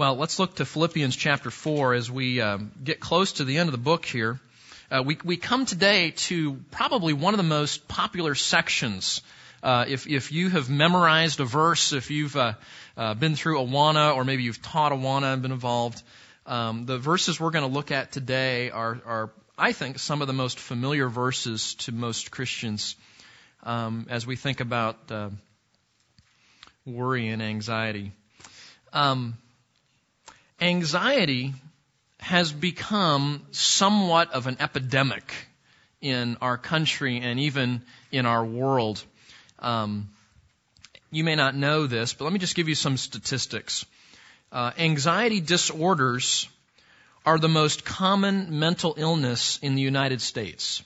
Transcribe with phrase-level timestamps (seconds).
[0.00, 3.68] Well, let's look to Philippians chapter 4 as we um, get close to the end
[3.68, 4.40] of the book here.
[4.90, 9.20] Uh, we, we come today to probably one of the most popular sections.
[9.62, 12.54] Uh, if, if you have memorized a verse, if you've uh,
[12.96, 16.02] uh been through Awana, or maybe you've taught Awana and been involved,
[16.46, 20.28] um, the verses we're going to look at today are, are, I think, some of
[20.28, 22.96] the most familiar verses to most Christians
[23.64, 25.28] um, as we think about uh,
[26.86, 28.12] worry and anxiety.
[28.94, 29.36] Um,
[30.60, 31.54] anxiety
[32.18, 35.32] has become somewhat of an epidemic
[36.00, 39.02] in our country and even in our world.
[39.58, 40.10] Um,
[41.10, 43.84] you may not know this, but let me just give you some statistics.
[44.52, 46.48] Uh, anxiety disorders
[47.24, 50.82] are the most common mental illness in the United States.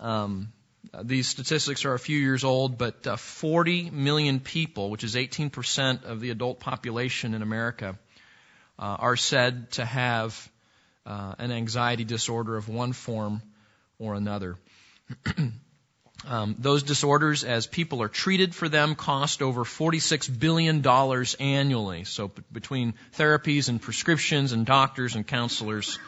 [0.00, 0.52] Um,
[1.02, 6.04] these statistics are a few years old, but uh, 40 million people, which is 18%
[6.04, 7.98] of the adult population in America,
[8.78, 10.50] uh, are said to have
[11.06, 13.42] uh, an anxiety disorder of one form
[13.98, 14.56] or another.
[16.26, 20.84] um, those disorders, as people are treated for them, cost over $46 billion
[21.40, 22.04] annually.
[22.04, 25.98] So between therapies and prescriptions and doctors and counselors,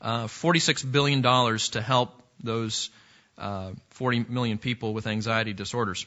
[0.00, 2.90] uh, $46 billion to help those
[3.36, 6.06] uh, 40 million people with anxiety disorders.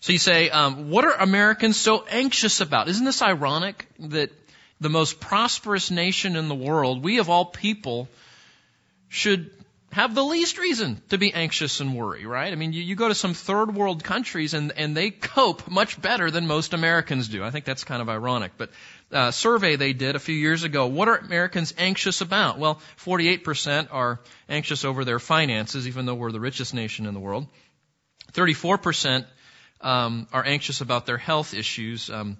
[0.00, 2.88] So you say, um, what are Americans so anxious about?
[2.88, 4.30] Isn't this ironic that
[4.80, 8.08] the most prosperous nation in the world, we of all people
[9.08, 9.50] should
[9.92, 12.52] have the least reason to be anxious and worry, right?
[12.52, 16.00] I mean, you, you go to some third world countries and, and they cope much
[16.00, 17.42] better than most Americans do.
[17.42, 18.52] I think that's kind of ironic.
[18.58, 18.70] But
[19.10, 22.58] uh, survey they did a few years ago, what are Americans anxious about?
[22.58, 27.20] Well, 48% are anxious over their finances, even though we're the richest nation in the
[27.20, 27.46] world.
[28.32, 29.24] 34%
[29.80, 32.10] um, are anxious about their health issues.
[32.10, 32.36] Um,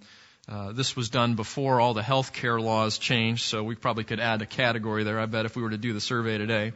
[0.49, 4.21] uh, this was done before all the health care laws changed, so we probably could
[4.21, 6.73] add a category there, I bet, if we were to do the survey today.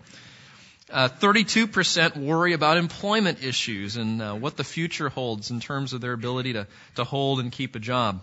[0.90, 6.00] Uh, 32% worry about employment issues and uh, what the future holds in terms of
[6.00, 6.66] their ability to,
[6.96, 8.20] to hold and keep a job.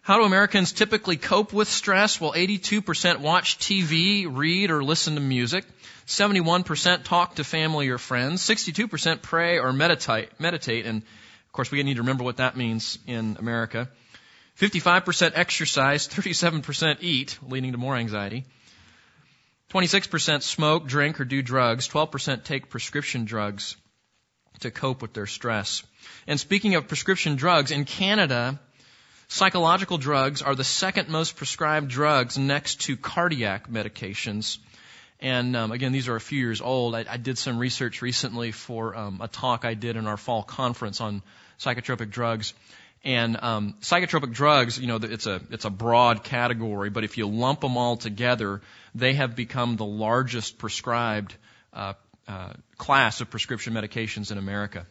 [0.00, 2.18] How do Americans typically cope with stress?
[2.18, 5.66] Well, 82% watch TV, read, or listen to music.
[6.06, 8.40] 71% talk to family or friends.
[8.40, 10.86] 62% pray or meditate, meditate.
[10.86, 13.90] And of course, we need to remember what that means in America.
[14.58, 18.44] 55% exercise, 37% eat, leading to more anxiety.
[19.70, 21.88] 26% smoke, drink, or do drugs.
[21.88, 23.76] 12% take prescription drugs
[24.60, 25.84] to cope with their stress.
[26.26, 28.58] And speaking of prescription drugs, in Canada,
[29.28, 34.58] psychological drugs are the second most prescribed drugs next to cardiac medications.
[35.20, 36.94] And um, again, these are a few years old.
[36.94, 40.42] I, I did some research recently for um, a talk I did in our fall
[40.42, 41.22] conference on
[41.60, 42.54] psychotropic drugs.
[43.04, 47.28] And um, psychotropic drugs, you know, it's a it's a broad category, but if you
[47.28, 48.60] lump them all together,
[48.94, 51.34] they have become the largest prescribed
[51.72, 51.94] uh,
[52.26, 54.86] uh, class of prescription medications in America.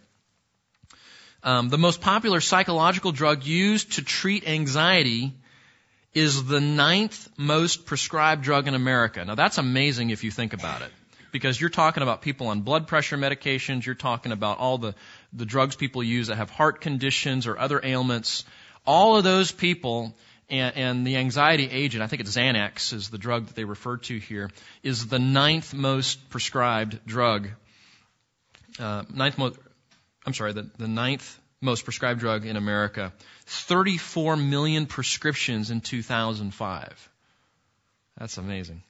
[1.43, 5.33] Um, the most popular psychological drug used to treat anxiety
[6.13, 9.23] is the ninth most prescribed drug in America.
[9.23, 10.91] Now that's amazing if you think about it
[11.31, 14.95] because you're talking about people on blood pressure medications, you're talking about all the,
[15.33, 18.45] the drugs people use that have heart conditions or other ailments.
[18.85, 20.15] All of those people
[20.49, 23.97] and, and the anxiety agent, I think it's Xanax is the drug that they refer
[23.97, 24.49] to here,
[24.83, 27.49] is the ninth most prescribed drug.
[28.79, 29.59] Uh, ninth most,
[30.25, 33.11] I'm sorry, the, the ninth most prescribed drug in America.
[33.47, 37.09] 34 million prescriptions in 2005.
[38.17, 38.83] That's amazing.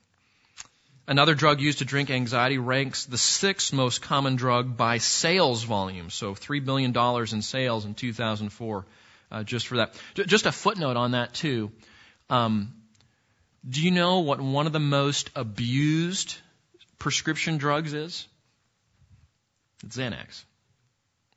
[1.09, 6.09] Another drug used to drink anxiety ranks the sixth most common drug by sales volume.
[6.09, 6.94] So $3 billion
[7.34, 8.85] in sales in 2004
[9.31, 9.94] uh, just for that.
[10.16, 11.72] Just a footnote on that too.
[12.29, 12.73] Um,
[13.68, 16.35] do you know what one of the most abused
[17.00, 18.28] prescription drugs is?
[19.85, 20.44] It's Xanax,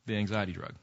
[0.06, 0.74] the anxiety drug.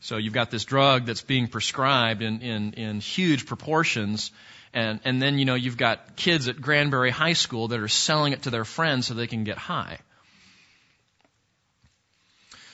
[0.00, 4.30] So you've got this drug that's being prescribed in, in, in huge proportions
[4.72, 8.32] and, and then, you know, you've got kids at Granbury High School that are selling
[8.32, 9.98] it to their friends so they can get high.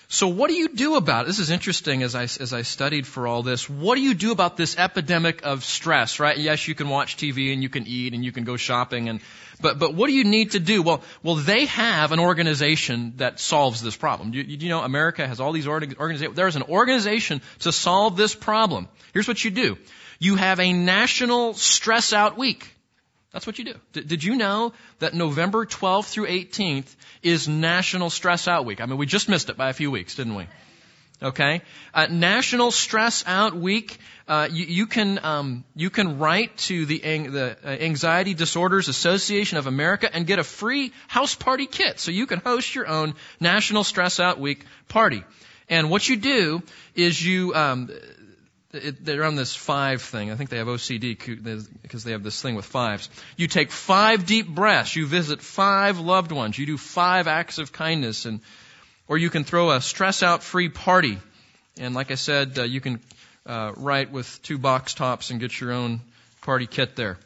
[0.08, 1.26] So what do you do about it?
[1.26, 3.68] This is interesting as I, as I studied for all this.
[3.68, 6.38] What do you do about this epidemic of stress, right?
[6.38, 9.20] Yes, you can watch TV and you can eat and you can go shopping and,
[9.60, 10.82] but, but what do you need to do?
[10.82, 14.32] Well, well, they have an organization that solves this problem.
[14.32, 16.36] You, you know, America has all these organizations.
[16.36, 18.88] There's an organization to solve this problem.
[19.12, 19.76] Here's what you do.
[20.18, 22.68] You have a national stress out week.
[23.32, 23.74] That's what you do.
[23.92, 28.80] D- did you know that November 12th through 18th is National Stress Out Week?
[28.80, 30.46] I mean, we just missed it by a few weeks, didn't we?
[31.22, 31.62] Okay,
[31.94, 33.98] uh, National Stress Out Week.
[34.28, 39.56] Uh, you, you, can um, you can write to the the uh, Anxiety Disorders Association
[39.56, 43.14] of America and get a free house party kit, so you can host your own
[43.40, 45.24] National Stress Out Week party.
[45.68, 46.62] And what you do
[46.94, 47.90] is you um,
[48.76, 50.30] it, they're on this five thing.
[50.30, 51.16] I think they have OCD
[51.82, 53.08] because they have this thing with fives.
[53.36, 54.94] You take five deep breaths.
[54.94, 56.58] You visit five loved ones.
[56.58, 58.40] You do five acts of kindness and
[59.08, 61.18] or you can throw a stress out free party.
[61.78, 63.00] And like I said, uh, you can
[63.44, 66.00] uh, write with two box tops and get your own
[66.42, 67.18] party kit there.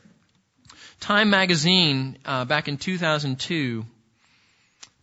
[1.00, 3.86] Time magazine, uh, back in 2002,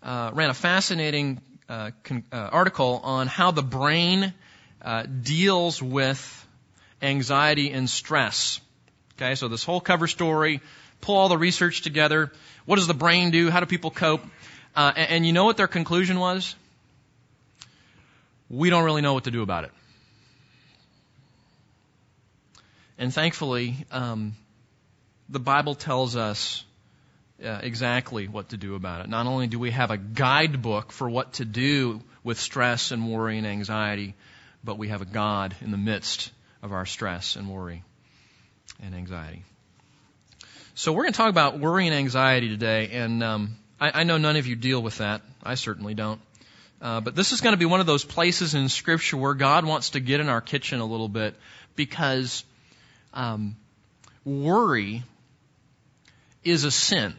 [0.03, 4.33] uh, ran a fascinating uh, con- uh, article on how the brain
[5.21, 6.47] deals with
[7.01, 8.59] anxiety and stress.
[9.17, 10.61] Okay, so this whole cover story,
[11.01, 12.31] pull all the research together.
[12.65, 13.49] What does the brain do?
[13.49, 14.23] How do people cope?
[14.75, 16.55] and, and you know what their conclusion was?
[18.49, 19.71] we don't really know what to do about it.
[22.97, 24.35] And thankfully, um,
[25.29, 26.63] the Bible tells us
[27.43, 29.09] uh, exactly what to do about it.
[29.09, 33.37] Not only do we have a guidebook for what to do with stress and worry
[33.37, 34.15] and anxiety,
[34.63, 36.31] but we have a God in the midst
[36.61, 37.83] of our stress and worry
[38.81, 39.43] and anxiety.
[40.75, 44.17] So we're going to talk about worry and anxiety today, and um, I, I know
[44.17, 45.21] none of you deal with that.
[45.43, 46.21] I certainly don't.
[46.79, 49.65] Uh, but this is going to be one of those places in Scripture where God
[49.65, 51.35] wants to get in our kitchen a little bit
[51.75, 52.43] because
[53.13, 53.55] um,
[54.23, 55.03] worry
[56.43, 57.15] is a sin.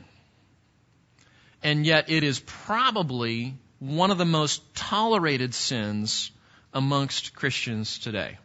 [1.62, 6.31] And yet it is probably one of the most tolerated sins
[6.79, 8.39] amongst Christians today.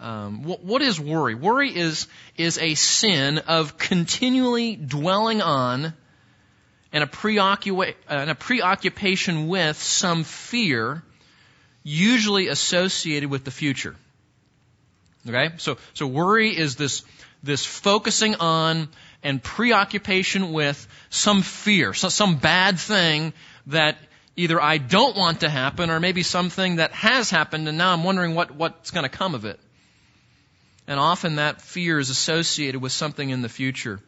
[0.00, 1.34] Um, what, what is worry?
[1.34, 2.06] Worry is
[2.36, 5.92] is a sin of continually dwelling on
[6.92, 11.02] and a, preoccupa- and a preoccupation with some fear,
[11.82, 13.94] usually associated with the future.
[15.28, 15.50] Okay?
[15.58, 17.02] So, so worry is this,
[17.42, 18.88] this focusing on
[19.22, 23.34] and preoccupation with some fear, so, some bad thing
[23.66, 23.98] that
[24.36, 28.04] either I don't want to happen or maybe something that has happened and now I'm
[28.04, 29.58] wondering what, what's going to come of it.
[30.86, 34.00] And often that fear is associated with something in the future.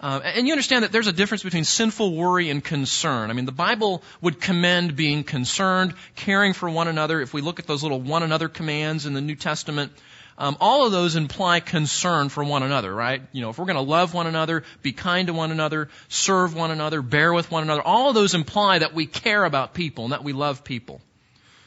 [0.00, 3.30] Uh, and you understand that there's a difference between sinful worry and concern.
[3.30, 7.20] I mean, the Bible would commend being concerned, caring for one another.
[7.20, 9.92] If we look at those little one another commands in the New Testament,
[10.40, 13.22] um, all of those imply concern for one another, right?
[13.30, 16.56] You know, if we're going to love one another, be kind to one another, serve
[16.56, 20.04] one another, bear with one another, all of those imply that we care about people
[20.04, 21.00] and that we love people.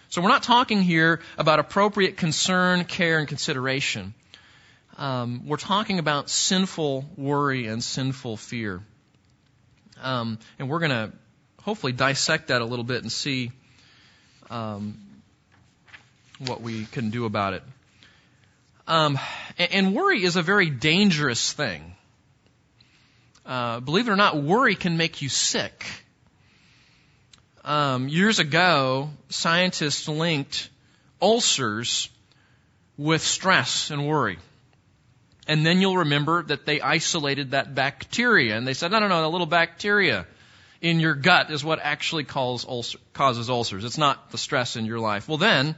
[0.10, 4.14] So we're not talking here about appropriate concern, care, and consideration
[4.98, 8.82] um, we're talking about sinful worry and sinful fear.
[10.02, 11.12] Um, and we're going to
[11.62, 13.52] hopefully dissect that a little bit and see
[14.50, 14.98] um,
[16.40, 17.64] what we can do about it.
[18.88, 19.18] Um,
[19.58, 21.96] and, worry is a very dangerous thing.
[23.46, 25.86] Uh, believe it or not, worry can make you sick.
[27.64, 30.70] Um, years ago, scientists linked
[31.22, 32.10] ulcers
[32.98, 34.38] with stress and worry.
[35.48, 39.22] And then you'll remember that they isolated that bacteria and they said, no, no, no,
[39.22, 40.26] the little bacteria
[40.82, 43.84] in your gut is what actually causes ulcers.
[43.86, 45.28] It's not the stress in your life.
[45.28, 45.76] Well then,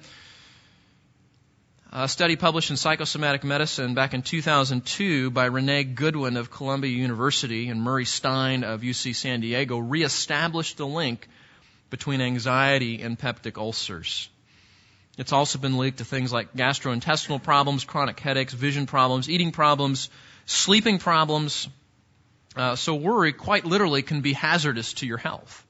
[1.98, 7.70] a study published in Psychosomatic Medicine back in 2002 by Renee Goodwin of Columbia University
[7.70, 11.26] and Murray Stein of UC San Diego reestablished the link
[11.90, 14.28] between anxiety and peptic ulcers.
[15.18, 20.10] It's also been linked to things like gastrointestinal problems, chronic headaches, vision problems, eating problems,
[20.46, 21.70] sleeping problems.
[22.58, 25.66] Uh, so worry, quite literally, can be hazardous to your health.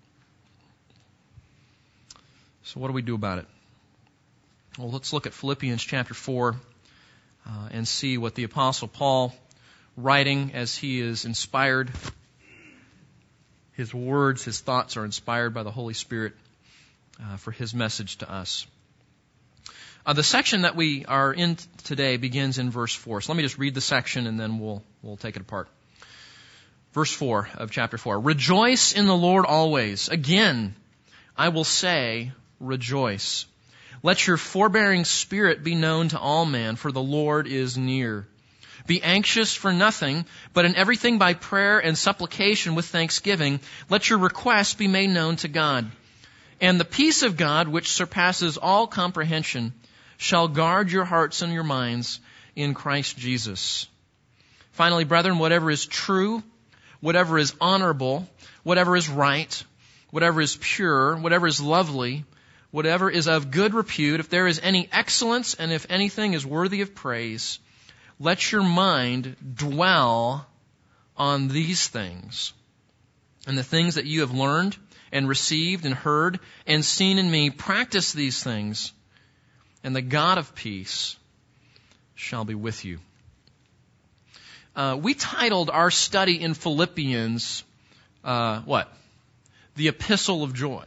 [2.64, 3.46] So what do we do about it?
[4.78, 6.54] Well, let's look at Philippians chapter 4
[7.48, 9.34] uh, and see what the Apostle Paul,
[9.96, 11.90] writing as he is inspired,
[13.72, 16.34] his words, his thoughts are inspired by the Holy Spirit
[17.24, 18.68] uh, for his message to us.
[20.06, 21.56] Uh, the section that we are in
[21.86, 23.22] today begins in verse 4.
[23.22, 25.70] So let me just read the section and then we'll, we'll take it apart.
[26.92, 28.20] Verse 4 of chapter 4.
[28.20, 30.10] Rejoice in the Lord always.
[30.10, 30.76] Again,
[31.38, 33.46] I will say, rejoice.
[34.04, 38.28] Let your forbearing spirit be known to all men, for the Lord is near.
[38.88, 43.60] Be anxious for nothing, but in everything by prayer and supplication with thanksgiving,
[43.90, 45.90] let your requests be made known to God.
[46.62, 49.74] And the peace of God, which surpasses all comprehension,
[50.18, 52.20] shall guard your hearts and your minds
[52.56, 53.88] in Christ Jesus.
[54.72, 56.44] Finally, brethren, whatever is true,
[57.02, 58.28] whatever is honorable,
[58.64, 59.64] whatever is right,
[60.12, 62.24] whatever is pure, whatever is lovely,
[62.76, 66.82] whatever is of good repute, if there is any excellence and if anything is worthy
[66.82, 67.58] of praise,
[68.20, 70.46] let your mind dwell
[71.16, 72.52] on these things.
[73.48, 74.76] And the things that you have learned
[75.14, 78.92] and received and heard and seen in me, practice these things,
[79.82, 81.16] and the God of peace
[82.14, 83.00] shall be with you.
[84.76, 87.64] Uh, we titled our study in Philippians,
[88.26, 88.92] uh, what?
[89.78, 90.84] The Epistle of Joy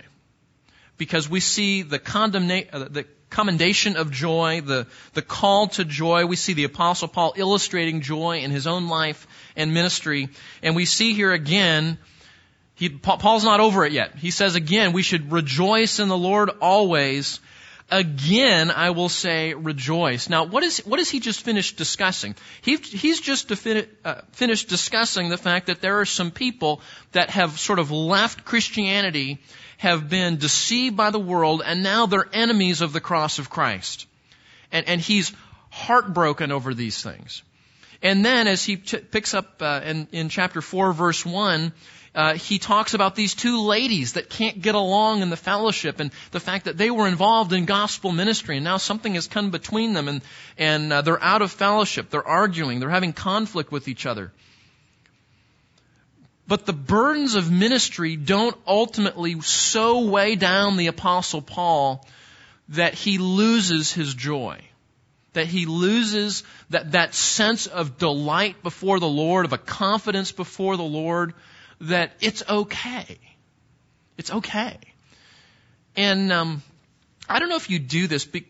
[0.99, 6.27] because we see the, uh, the commendation of joy, the, the call to joy.
[6.27, 9.27] We see the apostle Paul illustrating joy in his own life
[9.57, 10.29] and ministry.
[10.63, 11.99] And we see here again,
[12.75, 14.17] he, Paul's not over it yet.
[14.17, 17.41] He says again, we should rejoice in the Lord always.
[17.91, 20.29] Again, I will say rejoice.
[20.29, 22.35] Now, what is what has he just finished discussing?
[22.61, 27.31] He, he's just defini- uh, finished discussing the fact that there are some people that
[27.31, 29.41] have sort of left Christianity
[29.79, 34.07] have been deceived by the world and now they're enemies of the cross of Christ.
[34.71, 35.33] And, and he's
[35.71, 37.43] heartbroken over these things.
[38.03, 41.73] And then as he t- picks up uh, in, in chapter 4 verse 1,
[42.15, 46.11] uh, he talks about these two ladies that can't get along in the fellowship and
[46.33, 49.93] the fact that they were involved in gospel ministry and now something has come between
[49.93, 50.23] them and,
[50.57, 52.11] and uh, they're out of fellowship.
[52.11, 52.81] They're arguing.
[52.81, 54.33] They're having conflict with each other.
[56.49, 62.07] But the burdens of ministry don't ultimately so weigh down the apostle Paul
[62.71, 64.59] that he loses his joy.
[65.35, 70.79] That he loses that, that sense of delight before the Lord, of a confidence before
[70.79, 71.35] the Lord,
[71.83, 73.19] that it's okay.
[74.17, 74.79] It's okay.
[75.97, 76.63] And um,
[77.29, 78.25] I don't know if you do this.
[78.25, 78.45] But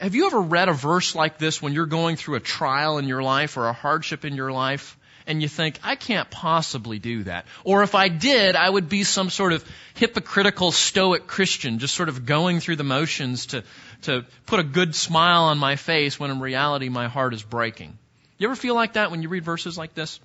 [0.00, 3.08] have you ever read a verse like this when you're going through a trial in
[3.08, 4.96] your life or a hardship in your life?
[5.26, 7.46] And you think, I can't possibly do that.
[7.64, 9.64] Or if I did, I would be some sort of
[9.94, 13.64] hypocritical stoic Christian, just sort of going through the motions to,
[14.02, 17.98] to put a good smile on my face when in reality my heart is breaking.
[18.38, 20.18] You ever feel like that when you read verses like this?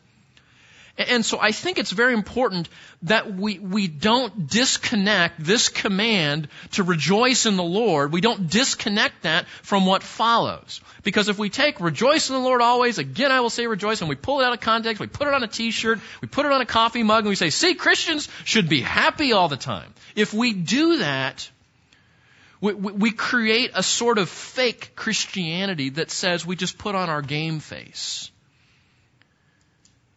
[0.97, 2.69] And so I think it's very important
[3.03, 8.11] that we, we don't disconnect this command to rejoice in the Lord.
[8.11, 10.81] We don't disconnect that from what follows.
[11.03, 14.09] Because if we take rejoice in the Lord always, again I will say rejoice, and
[14.09, 16.51] we pull it out of context, we put it on a t-shirt, we put it
[16.51, 19.93] on a coffee mug, and we say, see, Christians should be happy all the time.
[20.15, 21.47] If we do that,
[22.59, 27.09] we, we, we create a sort of fake Christianity that says we just put on
[27.11, 28.31] our game face.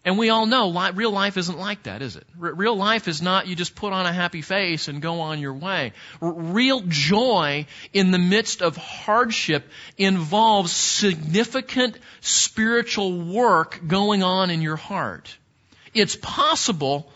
[0.02, 2.26] And we all know li- real life isn't like that, is it?
[2.40, 5.40] R- real life is not you just put on a happy face and go on
[5.40, 5.92] your way.
[6.23, 14.62] R- real joy in the midst of hardship involves significant spiritual work going on in
[14.62, 15.37] your heart.
[15.92, 17.11] It's possible,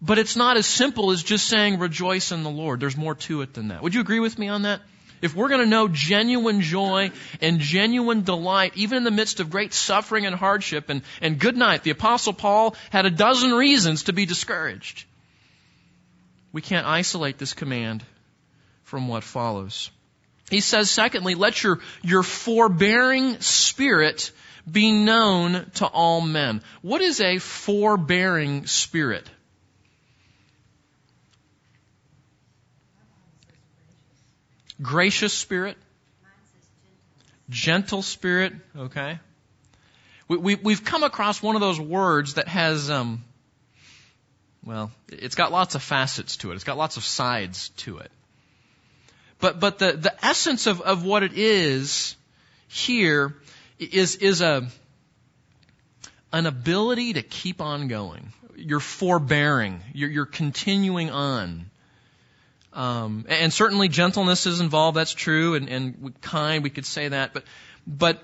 [0.00, 2.80] but it's not as simple as just saying rejoice in the Lord.
[2.80, 3.82] There's more to it than that.
[3.82, 4.80] Would you agree with me on that?
[5.22, 7.10] If we're going to know genuine joy
[7.40, 11.56] and genuine delight, even in the midst of great suffering and hardship, and, and good
[11.56, 15.04] night, the Apostle Paul had a dozen reasons to be discouraged.
[16.52, 18.02] We can't isolate this command
[18.84, 19.90] from what follows.
[20.50, 24.32] He says, secondly, let your, your forbearing spirit
[24.70, 26.62] be known to all men.
[26.82, 29.28] What is a forbearing spirit?
[34.82, 35.76] Gracious spirit?
[37.48, 38.52] Gentle spirit?
[38.76, 39.18] Okay.
[40.28, 43.24] We, we, we've come across one of those words that has, um,
[44.64, 46.54] well, it's got lots of facets to it.
[46.54, 48.10] It's got lots of sides to it.
[49.40, 52.16] But, but the, the essence of, of what it is
[52.68, 53.34] here
[53.78, 54.68] is, is a,
[56.32, 58.32] an ability to keep on going.
[58.54, 59.80] You're forbearing.
[59.94, 61.70] You're, you're continuing on.
[62.72, 64.96] Um, and certainly gentleness is involved.
[64.96, 66.62] That's true, and, and kind.
[66.62, 67.44] We could say that, but
[67.86, 68.22] but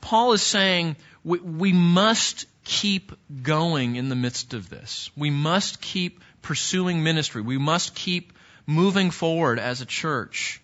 [0.00, 5.10] Paul is saying we, we must keep going in the midst of this.
[5.16, 7.42] We must keep pursuing ministry.
[7.42, 8.32] We must keep
[8.66, 10.60] moving forward as a church.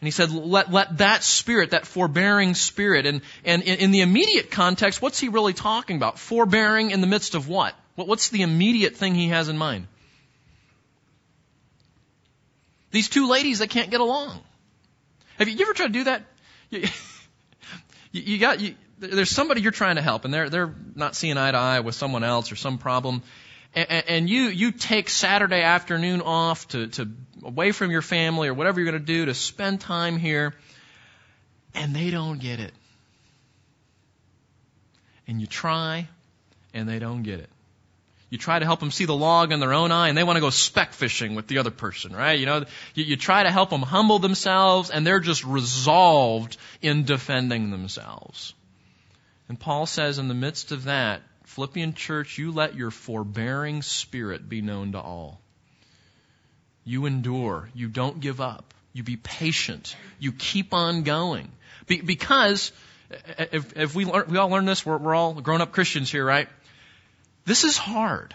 [0.00, 4.00] And he said, let, let that spirit, that forbearing spirit, and, and in, in the
[4.00, 6.18] immediate context, what's he really talking about?
[6.18, 7.74] Forbearing in the midst of what?
[7.96, 9.88] What's the immediate thing he has in mind?
[12.90, 14.40] These two ladies that can't get along.
[15.38, 16.22] Have you, ever tried to do that?
[18.12, 21.38] You, you got you, there's somebody you're trying to help, and they're they're not seeing
[21.38, 23.22] eye to eye with someone else or some problem,
[23.72, 27.08] and, and you you take Saturday afternoon off to to
[27.44, 30.54] away from your family or whatever you're going to do to spend time here,
[31.72, 32.72] and they don't get it,
[35.28, 36.08] and you try,
[36.74, 37.48] and they don't get it.
[38.30, 40.36] You try to help them see the log in their own eye and they want
[40.36, 42.38] to go speck fishing with the other person, right?
[42.38, 47.04] You know, you, you try to help them humble themselves and they're just resolved in
[47.04, 48.54] defending themselves.
[49.48, 54.48] And Paul says in the midst of that, Philippian church, you let your forbearing spirit
[54.48, 55.40] be known to all.
[56.84, 57.68] You endure.
[57.74, 58.72] You don't give up.
[58.92, 59.96] You be patient.
[60.20, 61.50] You keep on going.
[61.88, 62.70] Be- because,
[63.38, 66.24] if, if we, learn, we all learn this, we're, we're all grown up Christians here,
[66.24, 66.48] right?
[67.50, 68.32] This is hard.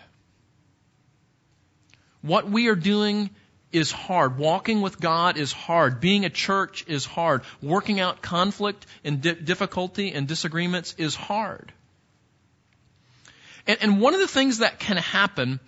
[2.21, 3.29] What we are doing
[3.71, 4.37] is hard.
[4.37, 6.01] Walking with God is hard.
[6.01, 7.43] Being a church is hard.
[7.61, 11.71] Working out conflict and di- difficulty and disagreements is hard.
[13.65, 15.61] And, and one of the things that can happen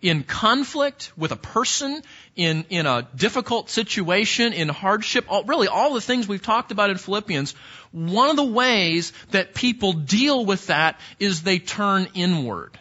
[0.00, 2.02] in conflict with a person,
[2.36, 6.90] in, in a difficult situation, in hardship, all, really all the things we've talked about
[6.90, 7.56] in Philippians,
[7.90, 12.78] one of the ways that people deal with that is they turn inward.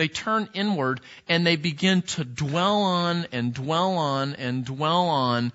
[0.00, 5.52] They turn inward and they begin to dwell on and dwell on and dwell on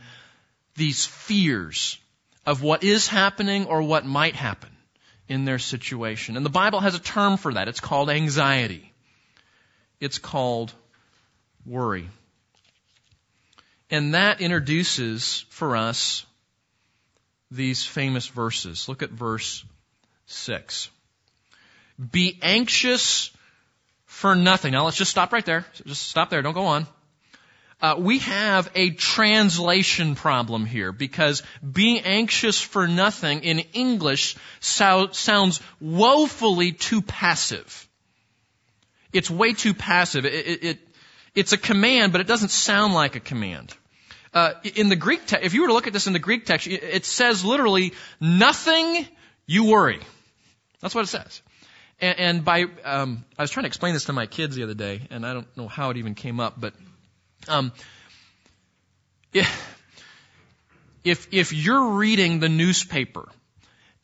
[0.75, 1.97] these fears
[2.45, 4.69] of what is happening or what might happen
[5.27, 6.37] in their situation.
[6.37, 7.67] And the Bible has a term for that.
[7.67, 8.93] It's called anxiety.
[9.99, 10.71] It's called
[11.65, 12.07] worry.
[13.89, 16.23] And that introduces for us
[17.49, 18.87] these famous verses.
[18.87, 19.65] Look at verse
[20.27, 20.91] 6.
[22.11, 23.31] Be anxious
[24.15, 24.71] for nothing.
[24.71, 25.65] Now let's just stop right there.
[25.85, 26.41] Just stop there.
[26.41, 26.87] Don't go on.
[27.81, 35.09] Uh, we have a translation problem here because being anxious for nothing in English so,
[35.11, 37.89] sounds woefully too passive.
[39.11, 40.25] It's way too passive.
[40.25, 40.79] It, it, it,
[41.35, 43.73] it's a command, but it doesn't sound like a command.
[44.33, 46.45] Uh, in the Greek text, if you were to look at this in the Greek
[46.45, 47.91] text, it says literally,
[48.21, 49.05] nothing
[49.45, 49.99] you worry.
[50.79, 51.41] That's what it says.
[51.99, 54.73] And, and by, um, I was trying to explain this to my kids the other
[54.73, 56.73] day, and I don't know how it even came up, but
[57.47, 57.71] um,
[61.03, 63.27] if, if, you're reading the newspaper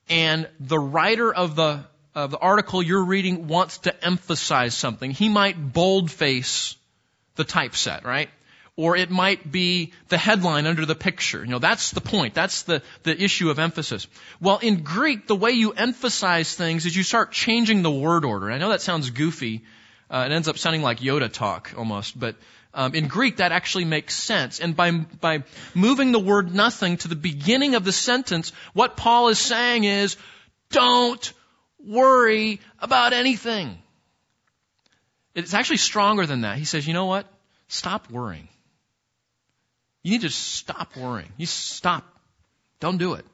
[0.10, 1.83] and the writer of the,
[2.13, 6.75] of the article you're reading wants to emphasize something, he might boldface
[7.35, 8.29] the typeset, right?
[8.81, 11.46] Or it might be the headline under the picture.
[11.46, 12.33] You know, that's the point.
[12.33, 14.07] That's the, the issue of emphasis.
[14.39, 18.50] Well, in Greek, the way you emphasize things is you start changing the word order.
[18.50, 19.61] I know that sounds goofy.
[20.09, 22.35] Uh, it ends up sounding like Yoda talk almost, but
[22.74, 24.59] um, in Greek, that actually makes sense.
[24.59, 25.44] And by, by
[25.75, 30.17] moving the word nothing to the beginning of the sentence, what Paul is saying is,
[30.72, 31.33] don't
[31.85, 33.77] worry about anything.
[35.35, 36.57] It's actually stronger than that.
[36.57, 37.27] He says, you know what?
[37.67, 38.48] Stop worrying.
[40.03, 41.31] You need to stop worrying.
[41.37, 42.03] You stop.
[42.79, 43.25] Don't do it.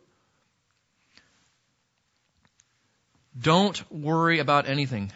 [3.39, 5.11] Don't worry about anything.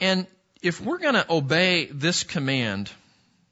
[0.00, 0.26] And
[0.62, 2.90] if we're going to obey this command,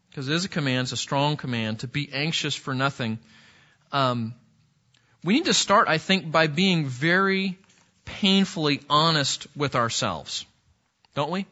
[0.08, 3.18] because it is a command, it's a strong command, to be anxious for nothing,
[3.92, 4.34] um,
[5.22, 7.58] we need to start, I think, by being very
[8.04, 10.44] painfully honest with ourselves.
[11.14, 11.46] Don't we?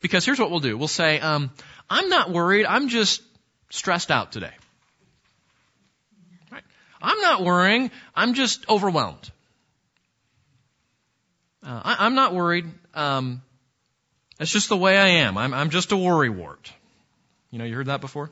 [0.00, 0.76] Because here's what we'll do.
[0.78, 1.50] We'll say, um,
[1.90, 3.22] I'm not worried, I'm just
[3.70, 4.52] stressed out today.
[6.50, 6.64] Right?
[7.00, 9.30] I'm not worrying, I'm just overwhelmed.
[11.62, 12.66] Uh, I, am not worried.
[12.94, 13.42] Um,
[14.38, 15.36] that's just the way I am.
[15.36, 16.70] I'm, I'm just a worrywart.
[17.50, 18.30] You know, you heard that before?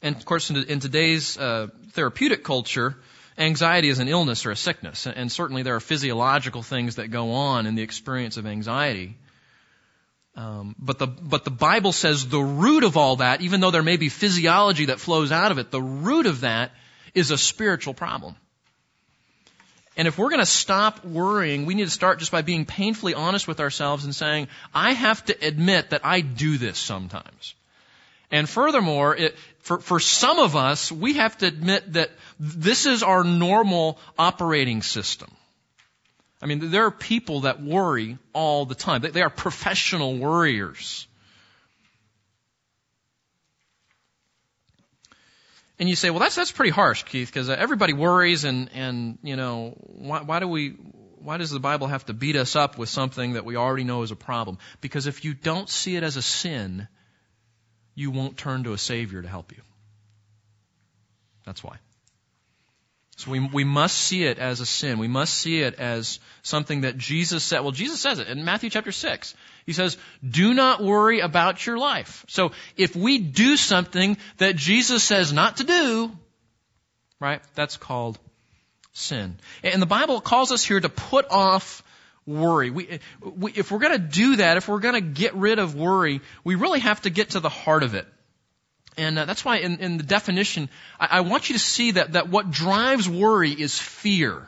[0.00, 2.96] And of course, in, in today's uh, therapeutic culture,
[3.36, 5.06] anxiety is an illness or a sickness.
[5.06, 9.16] And certainly there are physiological things that go on in the experience of anxiety.
[10.36, 13.84] Um, but the but the Bible says the root of all that, even though there
[13.84, 16.72] may be physiology that flows out of it, the root of that
[17.14, 18.34] is a spiritual problem.
[19.96, 23.14] And if we're going to stop worrying, we need to start just by being painfully
[23.14, 27.54] honest with ourselves and saying, I have to admit that I do this sometimes.
[28.32, 33.04] And furthermore, it, for, for some of us, we have to admit that this is
[33.04, 35.30] our normal operating system.
[36.44, 39.00] I mean, there are people that worry all the time.
[39.00, 41.08] They, are professional worriers.
[45.78, 49.18] And you say, well, that's, that's pretty harsh, Keith, because uh, everybody worries and, and,
[49.22, 50.72] you know, why, why do we,
[51.18, 54.02] why does the Bible have to beat us up with something that we already know
[54.02, 54.58] is a problem?
[54.82, 56.88] Because if you don't see it as a sin,
[57.94, 59.62] you won't turn to a Savior to help you.
[61.46, 61.78] That's why.
[63.24, 64.98] So we, we must see it as a sin.
[64.98, 67.60] We must see it as something that Jesus said.
[67.60, 69.34] Well, Jesus says it in Matthew chapter 6.
[69.64, 69.96] He says,
[70.28, 72.26] do not worry about your life.
[72.28, 76.12] So if we do something that Jesus says not to do,
[77.18, 78.18] right, that's called
[78.92, 79.36] sin.
[79.62, 81.82] And the Bible calls us here to put off
[82.26, 82.68] worry.
[82.70, 85.74] We, we, if we're going to do that, if we're going to get rid of
[85.74, 88.06] worry, we really have to get to the heart of it.
[88.96, 92.12] And uh, that's why in, in the definition, I, I want you to see that,
[92.12, 94.46] that what drives worry is fear.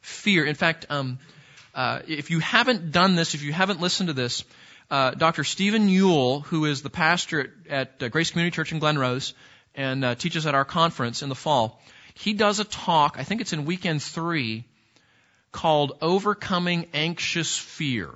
[0.00, 0.44] Fear.
[0.44, 1.18] In fact, um,
[1.74, 4.44] uh, if you haven't done this, if you haven't listened to this,
[4.90, 5.44] uh, Dr.
[5.44, 9.34] Stephen Yule, who is the pastor at, at uh, Grace Community Church in Glen Rose
[9.74, 11.80] and uh, teaches at our conference in the fall,
[12.14, 14.64] he does a talk, I think it's in weekend three,
[15.52, 18.10] called Overcoming Anxious Fear.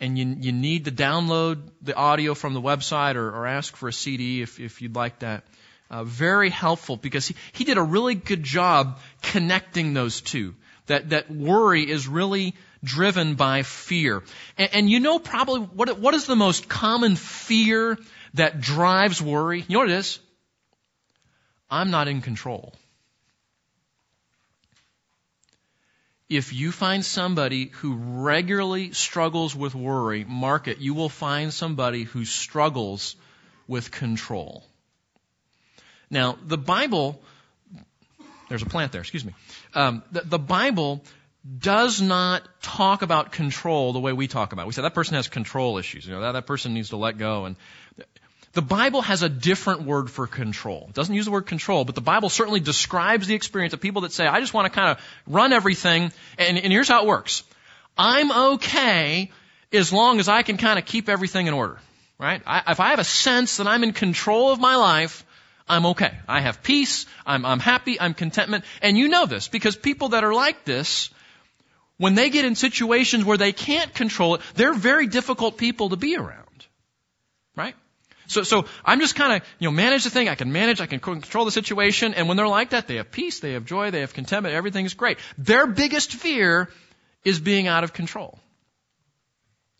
[0.00, 3.88] And you, you need to download the audio from the website or, or ask for
[3.88, 5.44] a CD if, if you'd like that.
[5.90, 10.54] Uh, very helpful because he, he did a really good job connecting those two.
[10.86, 14.22] That, that worry is really driven by fear.
[14.58, 17.98] And, and you know probably what, what is the most common fear
[18.34, 19.60] that drives worry?
[19.60, 20.18] You know what it is?
[21.70, 22.74] I'm not in control.
[26.28, 32.04] If you find somebody who regularly struggles with worry, mark it, you will find somebody
[32.04, 33.16] who struggles
[33.68, 34.64] with control.
[36.10, 37.20] Now, the Bible,
[38.48, 39.34] there's a plant there, excuse me.
[39.74, 41.02] Um, the, the Bible
[41.58, 44.66] does not talk about control the way we talk about it.
[44.66, 46.06] We say that person has control issues.
[46.06, 47.44] You know, that, that person needs to let go.
[47.44, 47.56] And
[48.54, 50.86] the Bible has a different word for control.
[50.88, 54.02] It doesn't use the word control, but the Bible certainly describes the experience of people
[54.02, 57.06] that say, I just want to kind of run everything, and, and here's how it
[57.06, 57.42] works.
[57.98, 59.30] I'm okay
[59.72, 61.78] as long as I can kind of keep everything in order.
[62.18, 62.42] Right?
[62.46, 65.26] I, if I have a sense that I'm in control of my life,
[65.68, 66.12] I'm okay.
[66.28, 68.64] I have peace, I'm, I'm happy, I'm contentment.
[68.82, 71.10] And you know this, because people that are like this,
[71.96, 75.96] when they get in situations where they can't control it, they're very difficult people to
[75.96, 76.66] be around.
[77.56, 77.74] Right?
[78.26, 80.28] So, so I'm just kind of, you know, manage the thing.
[80.28, 82.14] I can manage, I can control the situation.
[82.14, 84.94] And when they're like that, they have peace, they have joy, they have contentment, everything's
[84.94, 85.18] great.
[85.38, 86.70] Their biggest fear
[87.24, 88.38] is being out of control.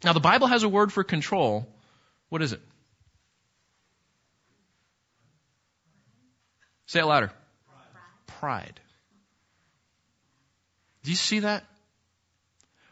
[0.03, 1.67] Now, the Bible has a word for control.
[2.29, 2.61] What is it?
[6.87, 7.33] Say it louder.
[8.27, 8.41] Pride.
[8.41, 8.81] Pride.
[11.03, 11.65] Do you see that?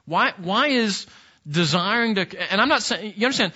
[0.04, 1.06] Why, why is
[1.48, 3.52] desiring to, and I'm not saying, you understand,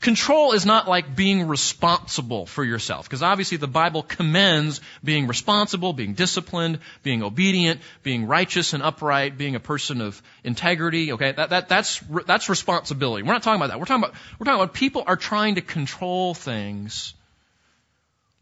[0.00, 5.94] Control is not like being responsible for yourself, because obviously the Bible commends being responsible,
[5.94, 11.12] being disciplined, being obedient, being righteous and upright, being a person of integrity.
[11.12, 13.22] Okay, that, that, that's that's responsibility.
[13.22, 13.78] We're not talking about that.
[13.78, 17.14] We're talking about we're talking about people are trying to control things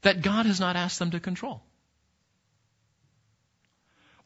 [0.03, 1.63] that God has not asked them to control.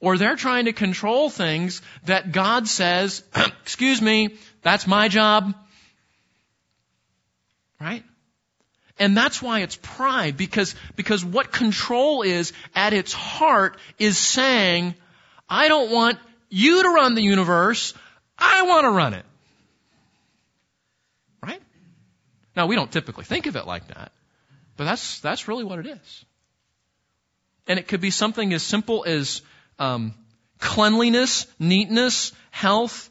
[0.01, 3.23] Or they're trying to control things that God says,
[3.62, 5.55] excuse me, that's my job,
[7.81, 8.05] Right?
[8.99, 14.95] And that's why it's pride, because, because what control is at its heart is saying,
[15.49, 17.95] I don't want you to run the universe,
[18.37, 19.25] I want to run it.
[21.43, 21.62] Right?
[22.57, 24.11] Now we don't typically think of it like that,
[24.77, 26.25] but that's, that's really what it is.
[27.69, 29.43] And it could be something as simple as,
[29.79, 30.14] um,
[30.59, 33.11] cleanliness, neatness, health,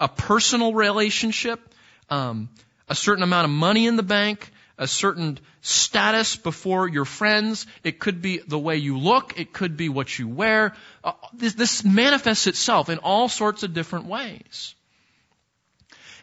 [0.00, 1.60] a personal relationship,
[2.08, 2.48] um,
[2.88, 7.66] a certain amount of money in the bank, a certain status before your friends.
[7.82, 9.38] It could be the way you look.
[9.38, 10.74] It could be what you wear.
[11.02, 14.74] Uh, this, this, manifests itself in all sorts of different ways.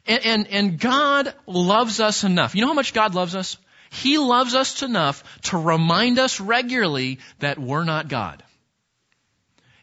[0.05, 2.55] And, and, and God loves us enough.
[2.55, 3.57] You know how much God loves us?
[3.89, 8.43] He loves us enough to remind us regularly that we're not God.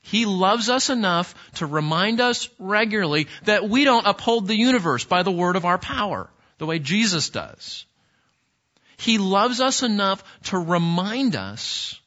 [0.03, 5.23] He loves us enough to remind us regularly that we don't uphold the universe by
[5.23, 6.29] the word of our power
[6.61, 7.87] the way Jesus does.
[8.99, 11.99] He loves us enough to remind us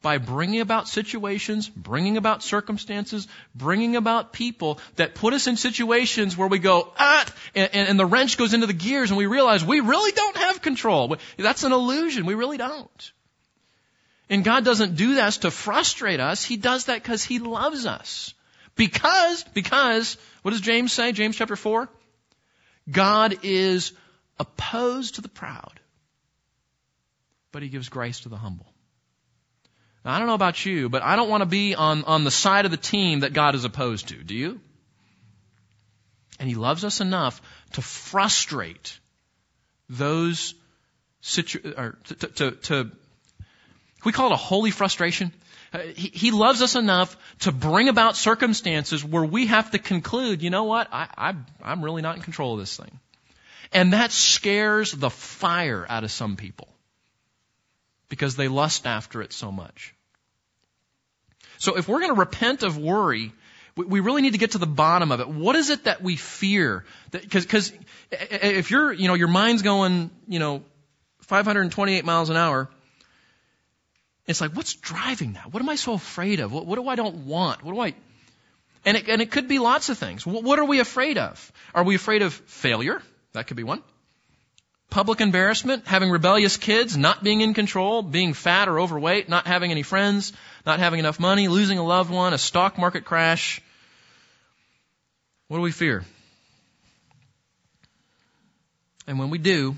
[0.00, 6.34] by bringing about situations, bringing about circumstances, bringing about people that put us in situations
[6.34, 9.62] where we go, ah, and, and, the wrench goes into the gears and we realize
[9.62, 11.18] we really don't have control.
[11.36, 12.24] That's an illusion.
[12.24, 13.12] We really don't.
[14.30, 16.42] And God doesn't do that to frustrate us.
[16.42, 18.32] He does that because He loves us.
[18.76, 21.12] Because, because, what does James say?
[21.12, 21.90] James chapter 4?
[22.88, 23.92] God is
[24.38, 25.80] opposed to the proud,
[27.52, 28.72] but he gives grace to the humble.
[30.04, 32.30] Now, I don't know about you, but I don't want to be on, on the
[32.30, 34.16] side of the team that God is opposed to.
[34.16, 34.60] Do you?
[36.38, 38.98] And he loves us enough to frustrate
[39.90, 40.54] those
[41.20, 42.90] situ- or to, to, to, to
[44.04, 45.32] we call it a holy frustration?
[45.72, 50.42] Uh, he, he, loves us enough to bring about circumstances where we have to conclude,
[50.42, 52.98] you know what, I, I, I'm really not in control of this thing.
[53.72, 56.66] And that scares the fire out of some people
[58.08, 59.94] because they lust after it so much.
[61.58, 63.32] So if we're going to repent of worry,
[63.76, 65.28] We, we really need to get to the bottom of it.
[65.28, 66.84] What is it that we fear?
[67.10, 67.72] Because
[68.10, 70.64] if you're, you know, your mind's going, you know,
[71.22, 72.68] 528 miles an hour,
[74.30, 75.52] it's like, what's driving that?
[75.52, 76.52] What am I so afraid of?
[76.52, 77.62] What, what do I don't want?
[77.62, 77.94] What do I?
[78.84, 80.26] And it, and it could be lots of things.
[80.26, 81.52] What, what are we afraid of?
[81.74, 83.02] Are we afraid of failure?
[83.32, 83.82] That could be one.
[84.88, 89.70] Public embarrassment, having rebellious kids, not being in control, being fat or overweight, not having
[89.70, 90.32] any friends,
[90.66, 93.62] not having enough money, losing a loved one, a stock market crash.
[95.48, 96.04] What do we fear?
[99.06, 99.76] And when we do,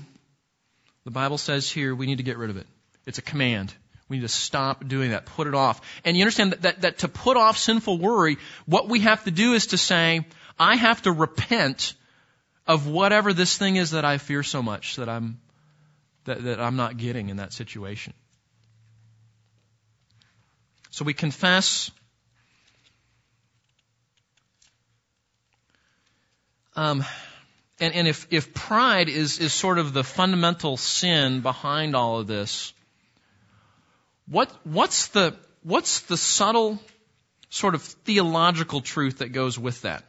[1.05, 2.67] the Bible says here we need to get rid of it.
[3.05, 3.73] It's a command.
[4.09, 5.25] We need to stop doing that.
[5.25, 5.81] Put it off.
[6.03, 9.31] And you understand that, that, that to put off sinful worry, what we have to
[9.31, 10.25] do is to say,
[10.59, 11.93] I have to repent
[12.67, 15.39] of whatever this thing is that I fear so much that I'm,
[16.25, 18.13] that, that I'm not getting in that situation.
[20.91, 21.89] So we confess
[26.75, 27.03] um,
[27.79, 32.27] and, and if, if pride is, is sort of the fundamental sin behind all of
[32.27, 32.73] this,
[34.27, 36.79] what, what's the, what's the subtle
[37.49, 40.03] sort of theological truth that goes with that?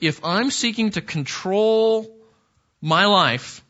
[0.00, 2.10] If I'm seeking to control
[2.80, 3.62] my life,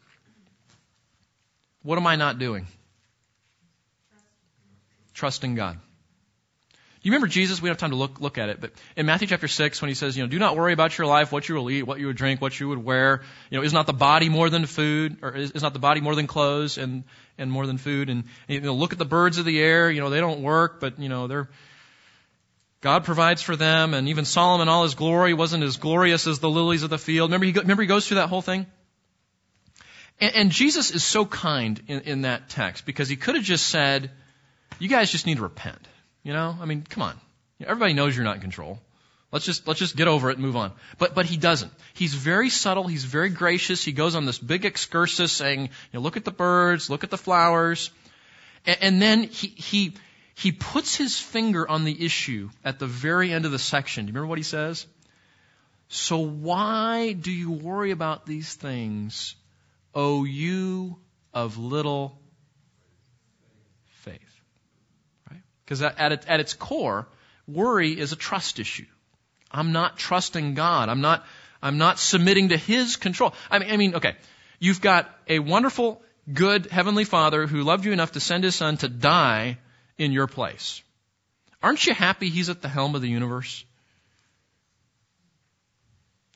[1.82, 2.66] what am I not doing?
[5.14, 5.78] Trusting God.
[7.02, 7.62] You remember Jesus?
[7.62, 9.88] We don't have time to look, look at it, but in Matthew chapter 6, when
[9.88, 11.98] he says, you know, do not worry about your life, what you will eat, what
[11.98, 14.66] you would drink, what you would wear, you know, is not the body more than
[14.66, 17.04] food, or is, is not the body more than clothes and,
[17.38, 18.10] and more than food?
[18.10, 20.78] And, you know, look at the birds of the air, you know, they don't work,
[20.78, 21.48] but, you know, they're,
[22.82, 26.50] God provides for them, and even Solomon, all his glory, wasn't as glorious as the
[26.50, 27.30] lilies of the field.
[27.30, 28.66] Remember he, remember he goes through that whole thing?
[30.20, 33.66] And, and Jesus is so kind in, in that text because he could have just
[33.68, 34.10] said,
[34.78, 35.86] you guys just need to repent.
[36.22, 37.14] You know, I mean, come on.
[37.60, 38.78] Everybody knows you're not in control.
[39.32, 40.72] Let's just let's just get over it and move on.
[40.98, 41.72] But but he doesn't.
[41.94, 42.86] He's very subtle.
[42.88, 43.84] He's very gracious.
[43.84, 47.10] He goes on this big excursus saying, you know, look at the birds, look at
[47.10, 47.90] the flowers,
[48.66, 49.92] and, and then he he
[50.34, 54.06] he puts his finger on the issue at the very end of the section.
[54.06, 54.86] Do you remember what he says?
[55.88, 59.34] So why do you worry about these things,
[59.94, 60.96] O you
[61.32, 62.18] of little
[65.70, 67.06] Because at, at its core,
[67.46, 68.86] worry is a trust issue.
[69.52, 70.88] I'm not trusting God.
[70.88, 71.24] I'm not,
[71.62, 73.34] I'm not submitting to His control.
[73.48, 74.16] I mean, I mean, okay.
[74.58, 76.02] You've got a wonderful,
[76.32, 79.58] good Heavenly Father who loved you enough to send His Son to die
[79.96, 80.82] in your place.
[81.62, 83.64] Aren't you happy He's at the helm of the universe?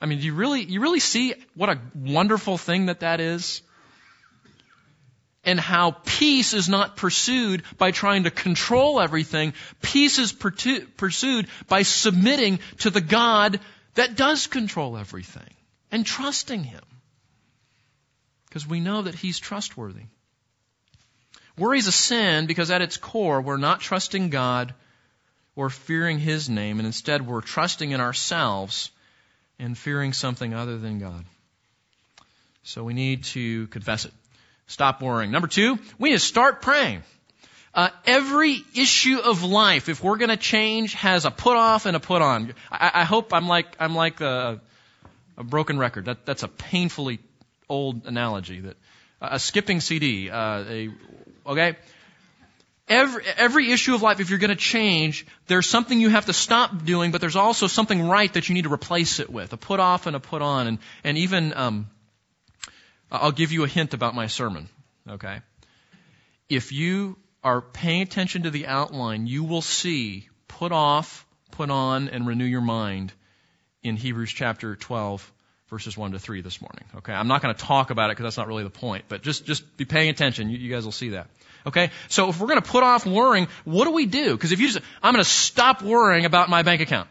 [0.00, 3.62] I mean, do you really, you really see what a wonderful thing that that is?
[5.44, 9.54] And how peace is not pursued by trying to control everything.
[9.82, 13.60] Peace is pursued by submitting to the God
[13.94, 15.54] that does control everything
[15.90, 16.82] and trusting Him.
[18.46, 20.04] Because we know that He's trustworthy.
[21.56, 24.74] Worry is a sin because at its core we're not trusting God
[25.56, 28.90] or fearing His name, and instead we're trusting in ourselves
[29.60, 31.24] and fearing something other than God.
[32.64, 34.12] So we need to confess it.
[34.66, 35.30] Stop worrying.
[35.30, 37.02] Number two, we need to start praying.
[37.74, 41.96] Uh, every issue of life, if we're going to change, has a put off and
[41.96, 42.54] a put on.
[42.70, 44.60] I, I hope I'm like I'm like a,
[45.36, 46.04] a broken record.
[46.04, 47.18] That, that's a painfully
[47.68, 48.60] old analogy.
[48.60, 48.76] That
[49.20, 50.30] uh, a skipping CD.
[50.30, 50.90] Uh, a,
[51.46, 51.76] okay.
[52.86, 56.34] Every, every issue of life, if you're going to change, there's something you have to
[56.34, 59.54] stop doing, but there's also something right that you need to replace it with.
[59.54, 60.66] A put off and a put on.
[60.66, 61.86] And, and even, um,
[63.22, 64.68] I'll give you a hint about my sermon,
[65.08, 65.40] okay?
[66.48, 72.08] If you are paying attention to the outline, you will see put off, put on,
[72.08, 73.12] and renew your mind
[73.82, 75.32] in Hebrews chapter 12,
[75.68, 76.84] verses 1 to 3 this morning.
[76.96, 77.12] Okay?
[77.12, 79.44] I'm not going to talk about it because that's not really the point, but just,
[79.44, 80.48] just be paying attention.
[80.48, 81.28] You, you guys will see that.
[81.66, 81.90] Okay?
[82.08, 84.32] So if we're going to put off worrying, what do we do?
[84.32, 87.08] Because if you just, I'm going to stop worrying about my bank account.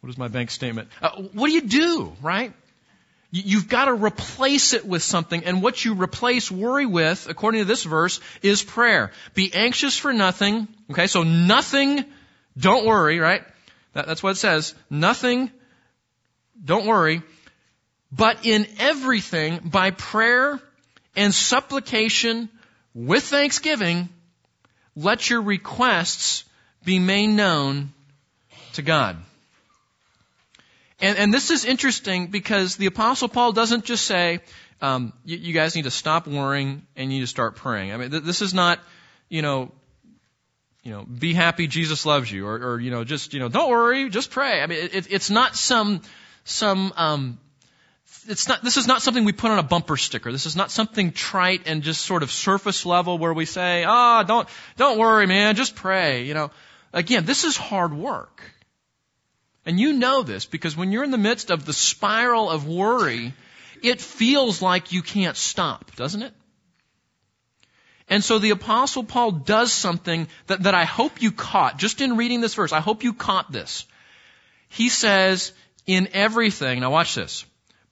[0.00, 0.90] What is my bank statement?
[1.00, 2.52] Uh, what do you do, right?
[3.36, 5.42] You've got to replace it with something.
[5.44, 9.10] And what you replace worry with, according to this verse, is prayer.
[9.34, 10.68] Be anxious for nothing.
[10.92, 12.04] Okay, so nothing,
[12.56, 13.42] don't worry, right?
[13.94, 14.76] That, that's what it says.
[14.88, 15.50] Nothing,
[16.64, 17.22] don't worry.
[18.12, 20.60] But in everything, by prayer
[21.16, 22.48] and supplication
[22.94, 24.10] with thanksgiving,
[24.94, 26.44] let your requests
[26.84, 27.92] be made known
[28.74, 29.16] to God.
[31.04, 34.40] And, and this is interesting because the Apostle Paul doesn't just say,
[34.80, 37.92] um, you, you, guys need to stop worrying and you need to start praying.
[37.92, 38.80] I mean, th- this is not,
[39.28, 39.70] you know,
[40.82, 43.68] you know, be happy, Jesus loves you, or, or you know, just you know, don't
[43.68, 44.62] worry, just pray.
[44.62, 46.00] I mean, it, it's not some
[46.44, 47.38] some um,
[48.26, 50.32] it's not, this is not something we put on a bumper sticker.
[50.32, 54.20] This is not something trite and just sort of surface level where we say, ah,
[54.20, 56.24] oh, don't, don't worry, man, just pray.
[56.24, 56.50] You know,
[56.94, 58.42] again, this is hard work.
[59.66, 63.32] And you know this because when you're in the midst of the spiral of worry,
[63.82, 66.34] it feels like you can't stop, doesn't it?
[68.08, 72.16] And so the apostle Paul does something that, that I hope you caught just in
[72.16, 72.72] reading this verse.
[72.72, 73.86] I hope you caught this.
[74.68, 75.52] He says,
[75.86, 77.44] in everything, now watch this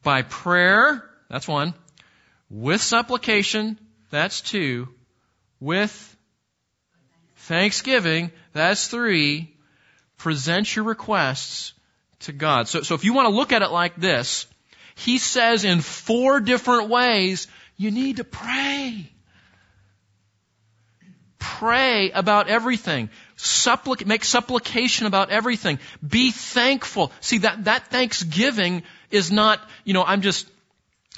[0.03, 1.75] by prayer, that's one,
[2.51, 3.79] with supplication,
[4.11, 4.89] that's two,
[5.61, 6.17] with
[7.37, 9.52] thanksgiving, that's three,
[10.23, 11.73] present your requests
[12.21, 12.69] to God.
[12.69, 14.47] So, so if you want to look at it like this,
[14.95, 19.11] he says in four different ways, you need to pray.
[21.41, 23.11] Pray about everything.
[23.37, 25.81] Supplic- make supplication about everything.
[26.07, 27.11] Be thankful.
[27.21, 30.49] See, that, that thanksgiving is not, you know, I'm just,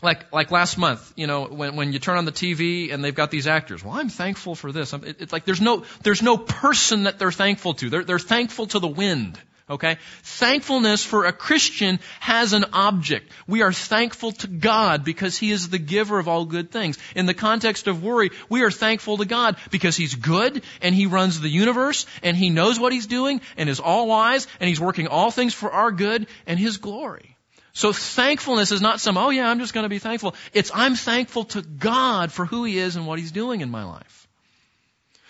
[0.03, 3.15] like, like last month, you know, when, when you turn on the TV and they've
[3.15, 3.85] got these actors.
[3.85, 4.93] Well, I'm thankful for this.
[4.93, 7.91] It, it's like there's no, there's no person that they're thankful to.
[7.91, 9.39] They're, they're thankful to the wind.
[9.69, 9.97] Okay?
[10.23, 13.33] Thankfulness for a Christian has an object.
[13.47, 16.99] We are thankful to God because He is the giver of all good things.
[17.15, 21.07] In the context of worry, we are thankful to God because He's good and He
[21.07, 24.81] runs the universe and He knows what He's doing and is all wise and He's
[24.81, 27.34] working all things for our good and His glory.
[27.75, 30.37] So thankfulness is not some, oh yeah, I'm just going to be thankful.
[30.53, 33.85] It's I'm thankful to God for who He is and what He's doing in my
[33.85, 34.29] life.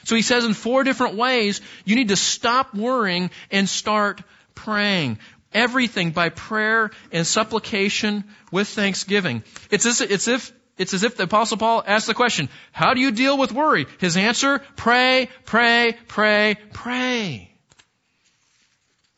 [0.04, 4.22] So He says in four different ways, you need to stop worrying and start
[4.54, 5.18] praying.
[5.54, 9.42] Everything by prayer and supplication with thanksgiving.
[9.70, 13.00] It's as, it's if, it's as if the apostle Paul asked the question, how do
[13.00, 13.86] you deal with worry?
[14.00, 17.50] His answer, pray, pray, pray, pray.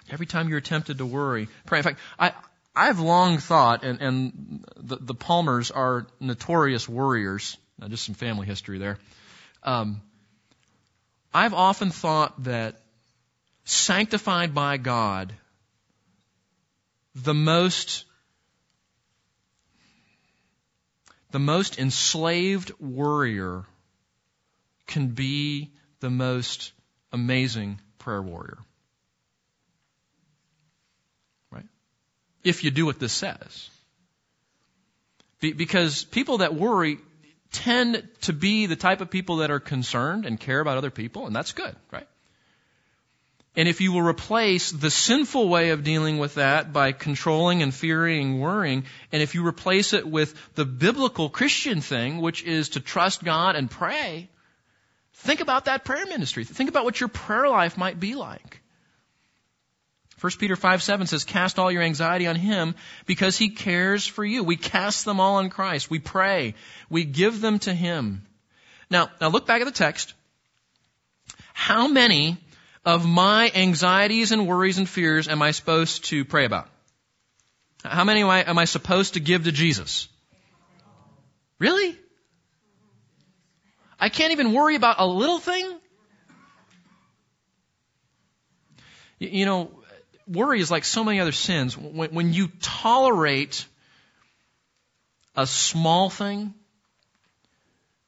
[0.08, 1.78] Every time you're tempted to worry, pray.
[1.78, 2.32] In fact, I,
[2.76, 7.56] I've long thought, and, and the, the Palmers are notorious worriers.
[7.78, 8.98] Now, just some family history there.
[9.62, 10.02] Um,
[11.32, 12.80] I've often thought that
[13.64, 15.34] sanctified by God,
[17.14, 18.04] the most
[21.30, 23.64] the most enslaved warrior
[24.86, 26.72] can be the most
[27.12, 28.58] amazing prayer warrior.
[32.46, 33.70] If you do what this says.
[35.40, 36.98] Be- because people that worry
[37.50, 41.26] tend to be the type of people that are concerned and care about other people,
[41.26, 42.06] and that's good, right?
[43.56, 47.74] And if you will replace the sinful way of dealing with that by controlling and
[47.74, 52.80] fearing worrying, and if you replace it with the biblical Christian thing, which is to
[52.80, 54.28] trust God and pray,
[55.14, 56.44] think about that prayer ministry.
[56.44, 58.60] Think about what your prayer life might be like.
[60.20, 62.74] 1 Peter 5 7 says, Cast all your anxiety on Him
[63.04, 64.42] because He cares for you.
[64.42, 65.90] We cast them all on Christ.
[65.90, 66.54] We pray.
[66.88, 68.26] We give them to Him.
[68.90, 70.14] Now, now look back at the text.
[71.52, 72.38] How many
[72.84, 76.68] of my anxieties and worries and fears am I supposed to pray about?
[77.84, 80.08] How many am I, am I supposed to give to Jesus?
[81.58, 81.98] Really?
[83.98, 85.78] I can't even worry about a little thing?
[89.18, 89.70] You know,
[90.26, 91.76] worry is like so many other sins.
[91.76, 93.66] When, when you tolerate
[95.34, 96.54] a small thing,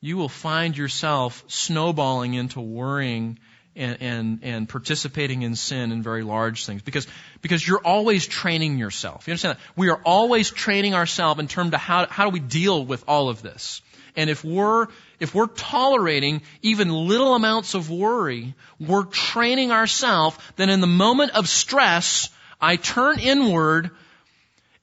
[0.00, 3.38] you will find yourself snowballing into worrying
[3.74, 7.06] and, and, and, participating in sin in very large things because,
[7.42, 9.28] because you're always training yourself.
[9.28, 9.64] You understand that?
[9.76, 13.28] We are always training ourselves in terms of how, how do we deal with all
[13.28, 13.80] of this.
[14.18, 14.88] And if we're,
[15.20, 21.36] if we're tolerating even little amounts of worry, we're training ourselves that in the moment
[21.36, 22.28] of stress,
[22.60, 23.92] I turn inward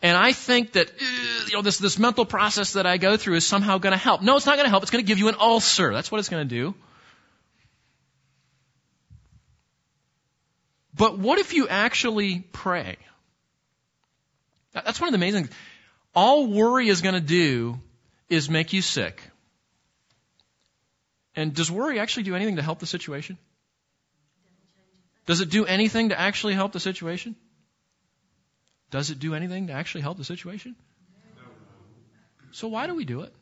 [0.01, 0.89] and I think that,
[1.47, 4.21] you know, this, this mental process that I go through is somehow going to help.
[4.21, 4.83] No, it's not going to help.
[4.83, 5.91] It's going to give you an ulcer.
[5.91, 6.73] That's what it's going to do.
[10.95, 12.95] But what if you actually pray?
[14.73, 15.55] That's one of the amazing things.
[16.15, 17.81] All worry is going to do
[18.29, 19.21] is make you sick.
[21.35, 23.37] And does worry actually do anything to help the situation?
[25.25, 27.35] Does it do anything to actually help the situation?
[28.91, 30.75] Does it do anything to actually help the situation?
[32.51, 33.33] So why do we do it?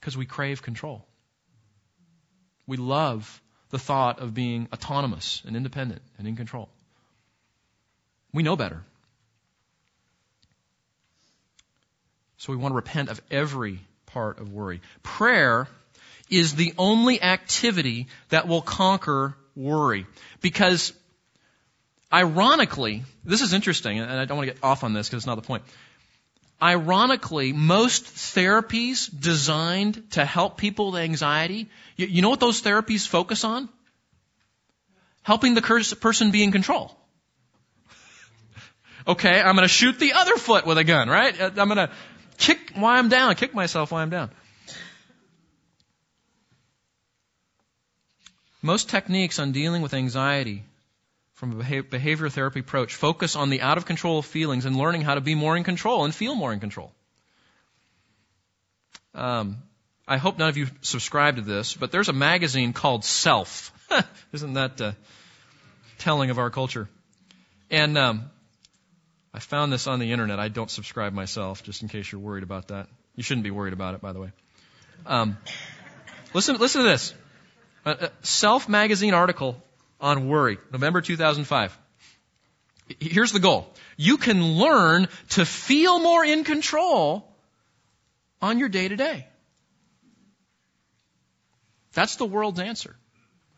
[0.00, 1.06] Because we crave control.
[2.66, 6.68] We love the thought of being autonomous and independent and in control.
[8.32, 8.82] We know better.
[12.40, 14.80] So we want to repent of every part of worry.
[15.02, 15.68] Prayer
[16.30, 20.06] is the only activity that will conquer worry.
[20.40, 20.94] Because
[22.10, 25.26] ironically, this is interesting, and I don't want to get off on this because it's
[25.26, 25.64] not the point.
[26.62, 33.06] Ironically, most therapies designed to help people with anxiety, you, you know what those therapies
[33.06, 33.68] focus on?
[35.24, 36.96] Helping the person be in control.
[39.06, 41.38] okay, I'm going to shoot the other foot with a gun, right?
[41.38, 41.90] Uh, I'm going to
[42.40, 44.30] kick while I'm down, kick myself while I'm down.
[48.62, 50.64] Most techniques on dealing with anxiety
[51.34, 55.14] from a behavior therapy approach focus on the out of control feelings and learning how
[55.14, 56.92] to be more in control and feel more in control.
[59.14, 59.62] Um,
[60.06, 63.72] I hope none of you subscribe to this, but there's a magazine called Self.
[64.32, 64.92] Isn't that uh,
[65.98, 66.88] telling of our culture?
[67.70, 68.30] And um,
[69.32, 70.40] I found this on the internet.
[70.40, 72.88] I don't subscribe myself, just in case you're worried about that.
[73.14, 74.32] You shouldn't be worried about it, by the way.
[75.06, 75.38] Um,
[76.34, 77.14] listen, listen to this.
[78.22, 79.62] Self magazine article
[80.00, 81.78] on worry, November 2005.
[82.98, 83.72] Here's the goal.
[83.96, 87.30] You can learn to feel more in control
[88.42, 89.26] on your day to day.
[91.92, 92.96] That's the world's answer.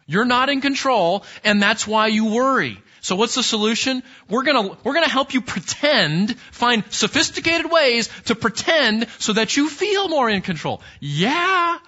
[0.06, 2.78] You're not in control, and that's why you worry.
[3.00, 4.02] So what's the solution?
[4.28, 9.68] We're gonna, we're gonna help you pretend, find sophisticated ways to pretend so that you
[9.68, 10.82] feel more in control.
[11.00, 11.78] Yeah.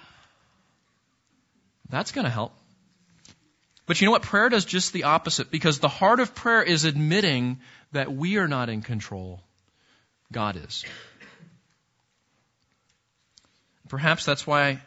[1.88, 2.52] That's gonna help.
[3.86, 4.22] But you know what?
[4.22, 7.60] Prayer does just the opposite because the heart of prayer is admitting
[7.92, 9.40] that we are not in control.
[10.32, 10.84] God is.
[13.88, 14.80] Perhaps that's why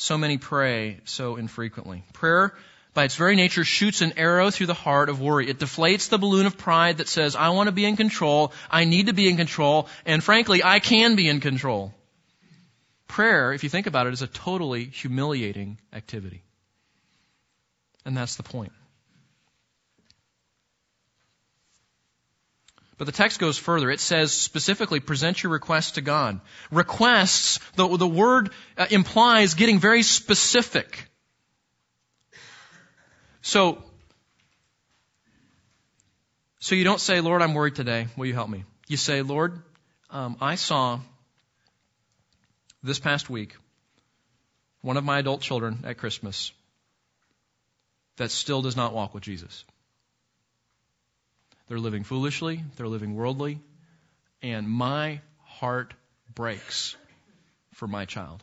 [0.00, 2.04] so many pray so infrequently.
[2.14, 2.54] Prayer,
[2.94, 5.48] by its very nature, shoots an arrow through the heart of worry.
[5.48, 8.84] It deflates the balloon of pride that says, I want to be in control, I
[8.84, 11.94] need to be in control, and frankly, I can be in control.
[13.08, 16.42] Prayer, if you think about it, is a totally humiliating activity.
[18.06, 18.72] And that's the point.
[23.00, 23.90] But the text goes further.
[23.90, 26.38] It says specifically, present your request to God.
[26.70, 31.08] Requests, the, the word uh, implies getting very specific.
[33.40, 33.82] So,
[36.58, 38.08] so you don't say, Lord, I'm worried today.
[38.18, 38.64] Will you help me?
[38.86, 39.62] You say, Lord,
[40.10, 41.00] um, I saw
[42.82, 43.56] this past week
[44.82, 46.52] one of my adult children at Christmas
[48.18, 49.64] that still does not walk with Jesus.
[51.70, 53.60] They're living foolishly, they're living worldly,
[54.42, 55.94] and my heart
[56.34, 56.96] breaks
[57.74, 58.42] for my child.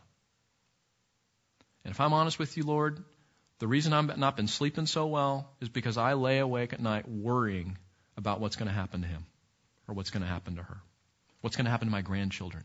[1.84, 3.04] And if I'm honest with you, Lord,
[3.58, 7.06] the reason I've not been sleeping so well is because I lay awake at night
[7.06, 7.76] worrying
[8.16, 9.26] about what's going to happen to him
[9.86, 10.78] or what's going to happen to her,
[11.42, 12.64] what's going to happen to my grandchildren.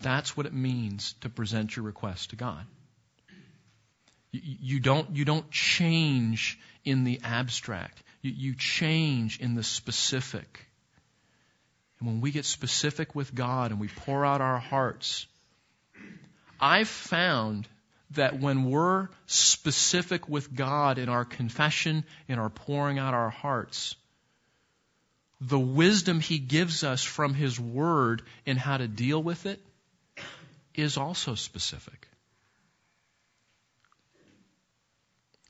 [0.00, 2.64] That's what it means to present your request to God.
[4.32, 8.02] You don't, you don't change in the abstract.
[8.22, 10.66] You, you change in the specific.
[11.98, 15.26] And when we get specific with God and we pour out our hearts,
[16.60, 17.68] I've found
[18.12, 23.96] that when we're specific with God in our confession, in our pouring out our hearts,
[25.40, 29.60] the wisdom He gives us from His Word in how to deal with it
[30.74, 32.07] is also specific.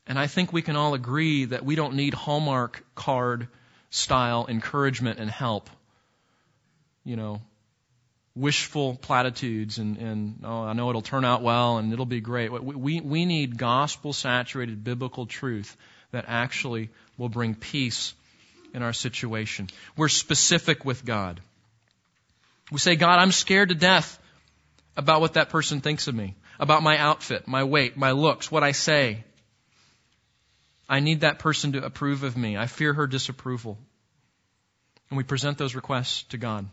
[0.09, 3.47] And I think we can all agree that we don't need Hallmark card
[3.91, 5.69] style encouragement and help.
[7.05, 7.41] You know,
[8.35, 12.51] wishful platitudes and, and oh, I know it'll turn out well and it'll be great.
[12.51, 15.77] We, we need gospel saturated biblical truth
[16.11, 18.15] that actually will bring peace
[18.73, 19.69] in our situation.
[19.95, 21.39] We're specific with God.
[22.71, 24.19] We say, God, I'm scared to death
[24.97, 28.63] about what that person thinks of me, about my outfit, my weight, my looks, what
[28.63, 29.23] I say.
[30.89, 32.57] I need that person to approve of me.
[32.57, 33.77] I fear her disapproval.
[35.09, 36.67] And we present those requests to God.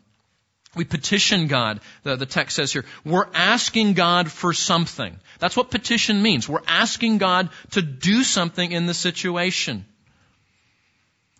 [0.74, 2.84] We petition God, the, the text says here.
[3.04, 5.18] We're asking God for something.
[5.38, 6.48] That's what petition means.
[6.48, 9.86] We're asking God to do something in the situation.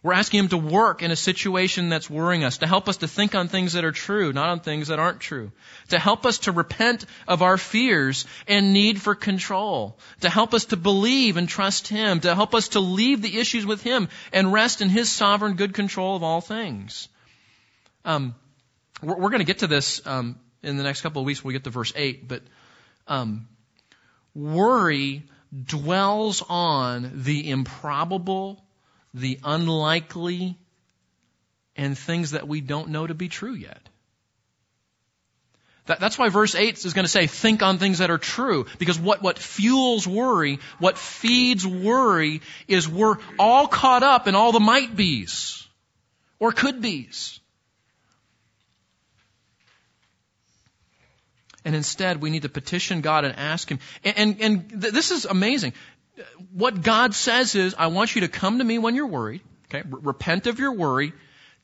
[0.07, 3.09] We're asking Him to work in a situation that's worrying us, to help us to
[3.09, 5.51] think on things that are true, not on things that aren't true,
[5.89, 10.67] to help us to repent of our fears and need for control, to help us
[10.67, 14.53] to believe and trust Him, to help us to leave the issues with Him and
[14.53, 17.09] rest in His sovereign good control of all things.
[18.05, 18.37] Um,
[19.03, 21.49] we're, we're going to get to this um, in the next couple of weeks when
[21.49, 22.43] we get to verse 8, but
[23.09, 23.49] um,
[24.37, 25.25] worry
[25.65, 28.63] dwells on the improbable
[29.17, 30.57] the unlikely,
[31.75, 33.81] and things that we don't know to be true yet.
[35.87, 38.67] That, that's why verse 8 is going to say, think on things that are true.
[38.79, 44.53] Because what, what fuels worry, what feeds worry, is we're all caught up in all
[44.53, 45.67] the might be's.
[46.39, 47.41] Or could be's.
[51.65, 53.79] And instead, we need to petition God and ask Him.
[54.05, 55.73] And, and, and th- this is amazing.
[56.53, 59.43] What God says is, I want you to come to me when you're worried.
[59.67, 59.83] Okay?
[59.89, 61.13] Repent of your worry.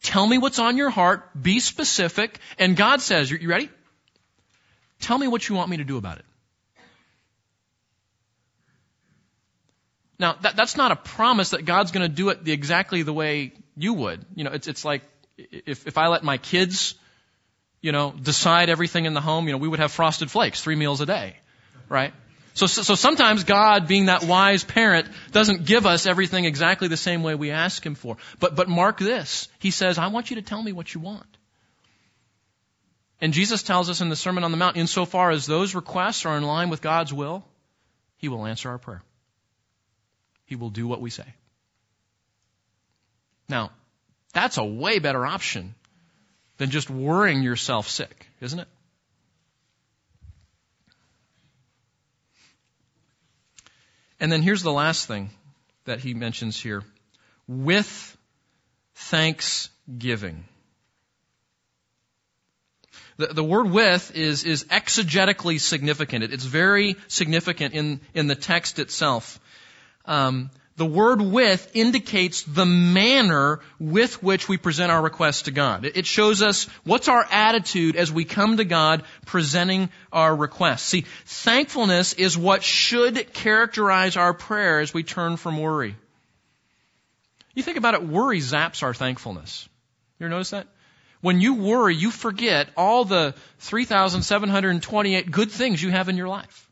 [0.02, 1.30] Tell me what's on your heart.
[1.40, 2.38] Be specific.
[2.58, 3.70] And God says, you ready?
[5.00, 6.24] Tell me what you want me to do about it.
[10.18, 13.12] Now, that, that's not a promise that God's going to do it the, exactly the
[13.12, 14.24] way you would.
[14.36, 15.02] You know, it's, it's like
[15.36, 16.94] if, if I let my kids,
[17.80, 20.76] you know, decide everything in the home, you know, we would have frosted flakes three
[20.76, 21.36] meals a day,
[21.88, 22.12] right?
[22.54, 26.96] So, so, so sometimes God, being that wise parent, doesn't give us everything exactly the
[26.96, 28.16] same way we ask Him for.
[28.38, 29.48] But, but mark this.
[29.58, 31.26] He says, I want you to tell me what you want.
[33.20, 36.36] And Jesus tells us in the Sermon on the Mount, insofar as those requests are
[36.36, 37.44] in line with God's will,
[38.16, 39.02] He will answer our prayer.
[40.44, 41.26] He will do what we say.
[43.48, 43.70] Now,
[44.34, 45.74] that's a way better option
[46.58, 48.68] than just worrying yourself sick, isn't it?
[54.22, 55.30] And then here's the last thing
[55.84, 56.84] that he mentions here
[57.48, 58.16] with
[58.94, 60.44] thanksgiving.
[63.16, 66.22] The, the word with is, is exegetically significant.
[66.22, 69.40] It's very significant in, in the text itself.
[70.04, 70.52] Um,
[70.82, 75.84] the word with indicates the manner with which we present our request to God.
[75.84, 80.86] It shows us what's our attitude as we come to God presenting our request.
[80.86, 85.94] See, thankfulness is what should characterize our prayer as we turn from worry.
[87.54, 89.68] You think about it, worry zaps our thankfulness.
[90.18, 90.66] You ever notice that?
[91.20, 96.68] When you worry, you forget all the 3,728 good things you have in your life.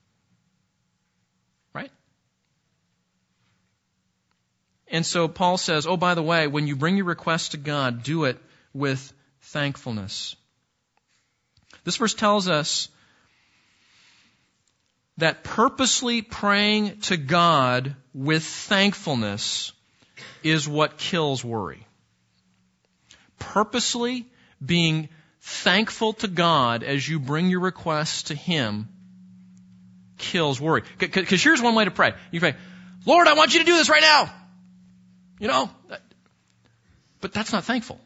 [4.91, 8.03] And so Paul says, oh, by the way, when you bring your request to God,
[8.03, 8.39] do it
[8.75, 9.13] with
[9.43, 10.35] thankfulness.
[11.85, 12.89] This verse tells us
[15.19, 19.73] that purposely praying to God with thankfulness
[20.43, 21.87] is what kills worry.
[23.39, 24.27] Purposely
[24.65, 25.09] being
[25.41, 28.89] thankful to God as you bring your requests to Him
[30.19, 30.83] kills worry.
[30.99, 32.13] Because here's one way to pray.
[32.31, 32.57] You pray,
[33.07, 34.33] Lord, I want you to do this right now.
[35.41, 35.71] You know?
[37.21, 37.99] But that's not thankful.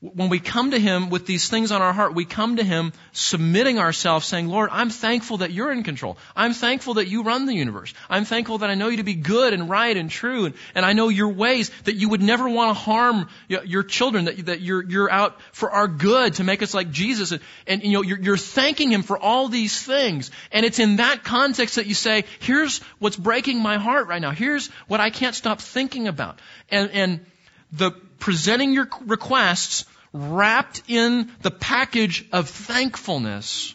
[0.00, 2.92] When we come to Him with these things on our heart, we come to Him
[3.12, 6.18] submitting ourselves saying, Lord, I'm thankful that you're in control.
[6.36, 7.94] I'm thankful that you run the universe.
[8.10, 10.84] I'm thankful that I know you to be good and right and true and, and
[10.84, 14.60] I know your ways, that you would never want to harm your children, that, that
[14.60, 17.32] you're, you're out for our good to make us like Jesus.
[17.32, 20.30] And, and you know, you're, you're thanking Him for all these things.
[20.52, 24.32] And it's in that context that you say, here's what's breaking my heart right now.
[24.32, 26.38] Here's what I can't stop thinking about.
[26.68, 27.26] And, and
[27.72, 33.74] the presenting your requests wrapped in the package of thankfulness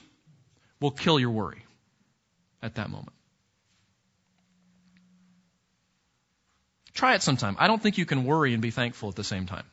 [0.80, 1.64] will kill your worry
[2.62, 3.14] at that moment.
[6.94, 7.56] Try it sometime.
[7.60, 9.64] I don't think you can worry and be thankful at the same time.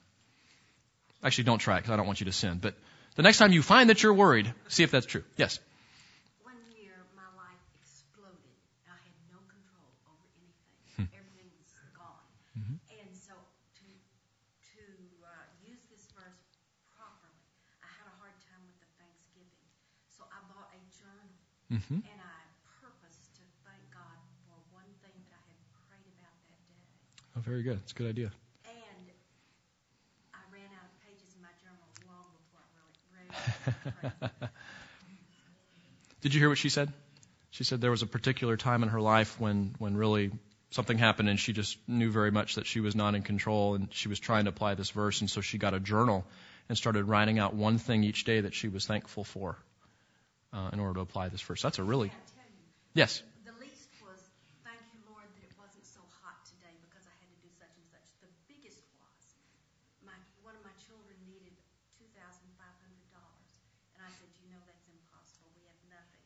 [1.23, 2.59] Actually, don't try it because I don't want you to sin.
[2.63, 2.75] But
[3.17, 5.25] the next time you find that you're worried, see if that's true.
[5.37, 5.59] Yes.
[6.47, 8.55] One year, my life exploded.
[8.87, 11.11] I had no control over anything.
[11.11, 11.67] Everything was
[11.99, 12.23] gone.
[12.55, 13.87] And so, to
[14.79, 14.83] to
[15.27, 15.29] uh,
[15.67, 16.39] use this verse
[16.95, 17.43] properly,
[17.83, 19.51] I had a hard time with the Thanksgiving.
[20.19, 21.31] So I bought a journal
[21.71, 22.01] Mm-hmm.
[22.01, 22.41] and I
[22.81, 26.83] purposed to thank God for one thing that I had prayed about that day.
[27.37, 27.79] Oh, very good.
[27.85, 28.33] It's a good idea.
[28.67, 29.05] And
[30.35, 33.31] I ran out of pages in my journal long before I really
[34.01, 34.49] read it.
[36.23, 36.93] Did you hear what she said?
[37.51, 40.33] She said there was a particular time in her life when, when really
[40.71, 43.89] something happened and she just knew very much that she was not in control and
[43.93, 46.25] she was trying to apply this verse and so she got a journal
[46.69, 49.57] and started writing out one thing each day that she was thankful for
[50.53, 51.63] uh, in order to apply this verse.
[51.63, 52.13] That's a really,
[52.95, 53.23] yes.
[53.45, 54.21] The least was,
[54.65, 57.73] thank you, Lord, that it wasn't so hot today because I had to do such
[57.77, 58.07] and such.
[58.25, 59.25] The biggest was,
[60.05, 61.53] my one of my children needed
[61.99, 63.53] two thousand five hundred dollars,
[63.97, 65.53] and I said, you know, that's impossible.
[65.57, 66.25] We have nothing.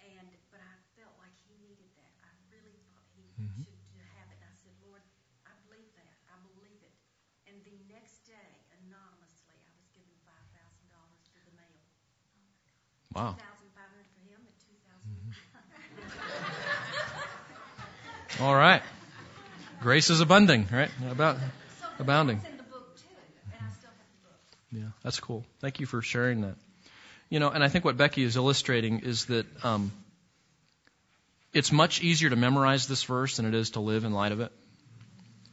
[0.00, 2.12] And but I felt like he needed that.
[2.24, 3.24] I really thought he
[3.62, 4.38] should to have it.
[4.40, 5.02] And I said, Lord,
[5.46, 6.14] I believe that.
[6.30, 6.94] I believe it.
[7.46, 8.50] And the next day,
[8.82, 11.68] anonymously, I was given five thousand dollars through the mail.
[11.70, 11.86] Wow.
[11.86, 13.36] Thousand five hundred for him and two thousand.
[18.40, 18.82] All right.
[19.82, 20.90] Grace is abounding, right?
[21.10, 22.38] About So abounding.
[22.38, 23.02] It's in the book too,
[23.44, 24.82] and I still have the book.
[24.84, 25.44] Yeah, that's cool.
[25.60, 26.54] Thank you for sharing that.
[27.28, 29.92] You know, and I think what Becky is illustrating is that um,
[31.52, 34.40] it's much easier to memorize this verse than it is to live in light of
[34.40, 34.52] it.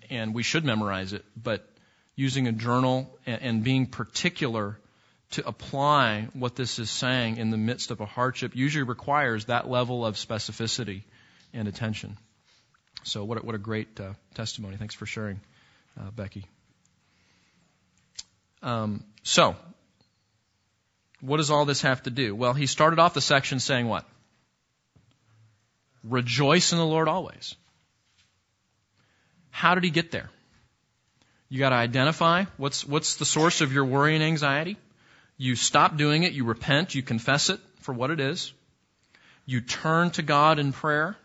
[0.10, 1.68] And we should memorize it, but
[2.16, 4.78] using a journal and, and being particular
[5.32, 9.70] to apply what this is saying in the midst of a hardship usually requires that
[9.70, 11.04] level of specificity
[11.54, 12.18] and attention.
[13.04, 14.78] So, what a, what a great uh, testimony.
[14.78, 15.40] Thanks for sharing,
[16.00, 16.46] uh, Becky.
[18.62, 19.56] Um, so,
[21.22, 22.36] what does all this have to do?
[22.36, 24.06] Well, he started off the section saying what?
[26.04, 27.56] Rejoice in the Lord always.
[29.52, 30.30] How did he get there?
[31.50, 34.78] You got to identify what's what's the source of your worry and anxiety.
[35.42, 38.54] You stop doing it, you repent, you confess it for what it is.
[39.46, 41.16] You turn to God in prayer.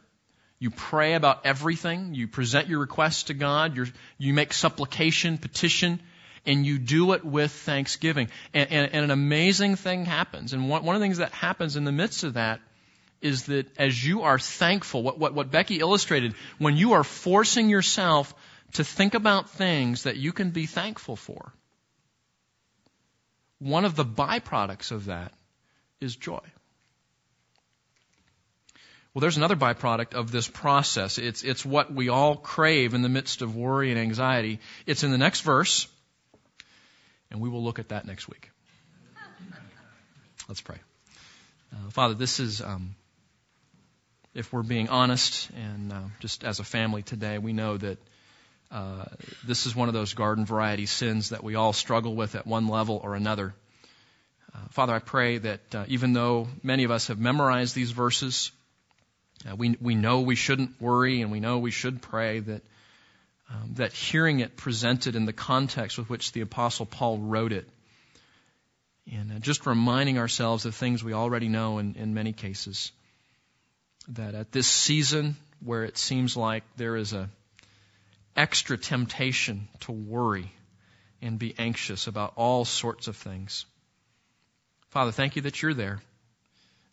[0.61, 2.15] You pray about everything.
[2.15, 3.75] You present your requests to God.
[3.75, 6.01] You're, you make supplication, petition,
[6.47, 8.29] and you do it with thanksgiving.
[8.55, 10.53] And, and, and an amazing thing happens.
[10.53, 12.61] And one, one of the things that happens in the midst of that
[13.21, 17.69] is that as you are thankful, what, what, what Becky illustrated, when you are forcing
[17.69, 18.33] yourself
[18.75, 21.53] to think about things that you can be thankful for,
[23.65, 25.33] one of the byproducts of that
[25.99, 26.41] is joy.
[29.15, 31.17] Well, there's another byproduct of this process.
[31.17, 34.61] It's, it's what we all crave in the midst of worry and anxiety.
[34.87, 35.89] It's in the next verse,
[37.31, 38.51] and we will look at that next week.
[40.47, 40.77] Let's pray.
[41.73, 42.95] Uh, Father, this is, um,
[44.35, 47.99] if we're being honest and uh, just as a family today, we know that
[48.71, 49.05] uh,
[49.47, 52.69] this is one of those garden variety sins that we all struggle with at one
[52.69, 53.55] level or another.
[54.55, 58.53] Uh, Father, I pray that uh, even though many of us have memorized these verses,
[59.49, 62.63] uh, we, we know we shouldn't worry and we know we should pray, that,
[63.51, 67.69] um, that hearing it presented in the context with which the Apostle Paul wrote it,
[69.13, 72.91] and uh, just reminding ourselves of things we already know in, in many cases,
[74.09, 77.29] that at this season where it seems like there is a
[78.37, 80.53] extra temptation to worry
[81.23, 83.65] and be anxious about all sorts of things.
[84.91, 86.01] Father, thank you that you're there.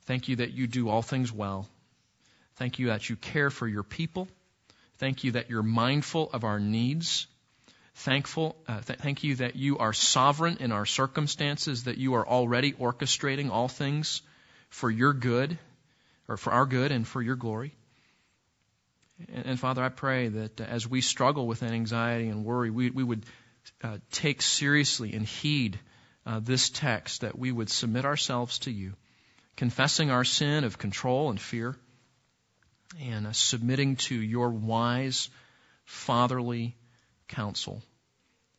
[0.05, 1.67] Thank you that you do all things well.
[2.55, 4.27] Thank you that you care for your people.
[4.97, 7.27] Thank you that you're mindful of our needs.
[7.95, 12.27] Thankful, uh, th- thank you that you are sovereign in our circumstances, that you are
[12.27, 14.21] already orchestrating all things
[14.69, 15.57] for your good,
[16.27, 17.73] or for our good and for your glory.
[19.33, 23.03] And, Father, I pray that uh, as we struggle with anxiety and worry, we, we
[23.03, 23.25] would
[23.83, 25.79] uh, take seriously and heed
[26.25, 28.93] uh, this text, that we would submit ourselves to you,
[29.55, 31.75] confessing our sin of control and fear,
[33.01, 35.29] and uh, submitting to your wise,
[35.85, 36.75] fatherly
[37.27, 37.81] counsel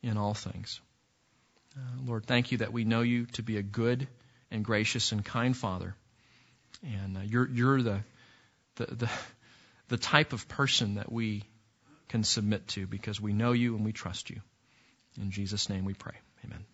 [0.01, 0.81] in all things.
[1.75, 4.07] Uh, Lord, thank you that we know you to be a good
[4.51, 5.95] and gracious and kind Father.
[6.83, 7.99] And uh, you're, you're the,
[8.75, 9.09] the, the,
[9.89, 11.43] the type of person that we
[12.09, 14.41] can submit to because we know you and we trust you.
[15.19, 16.15] In Jesus' name we pray.
[16.45, 16.65] Amen.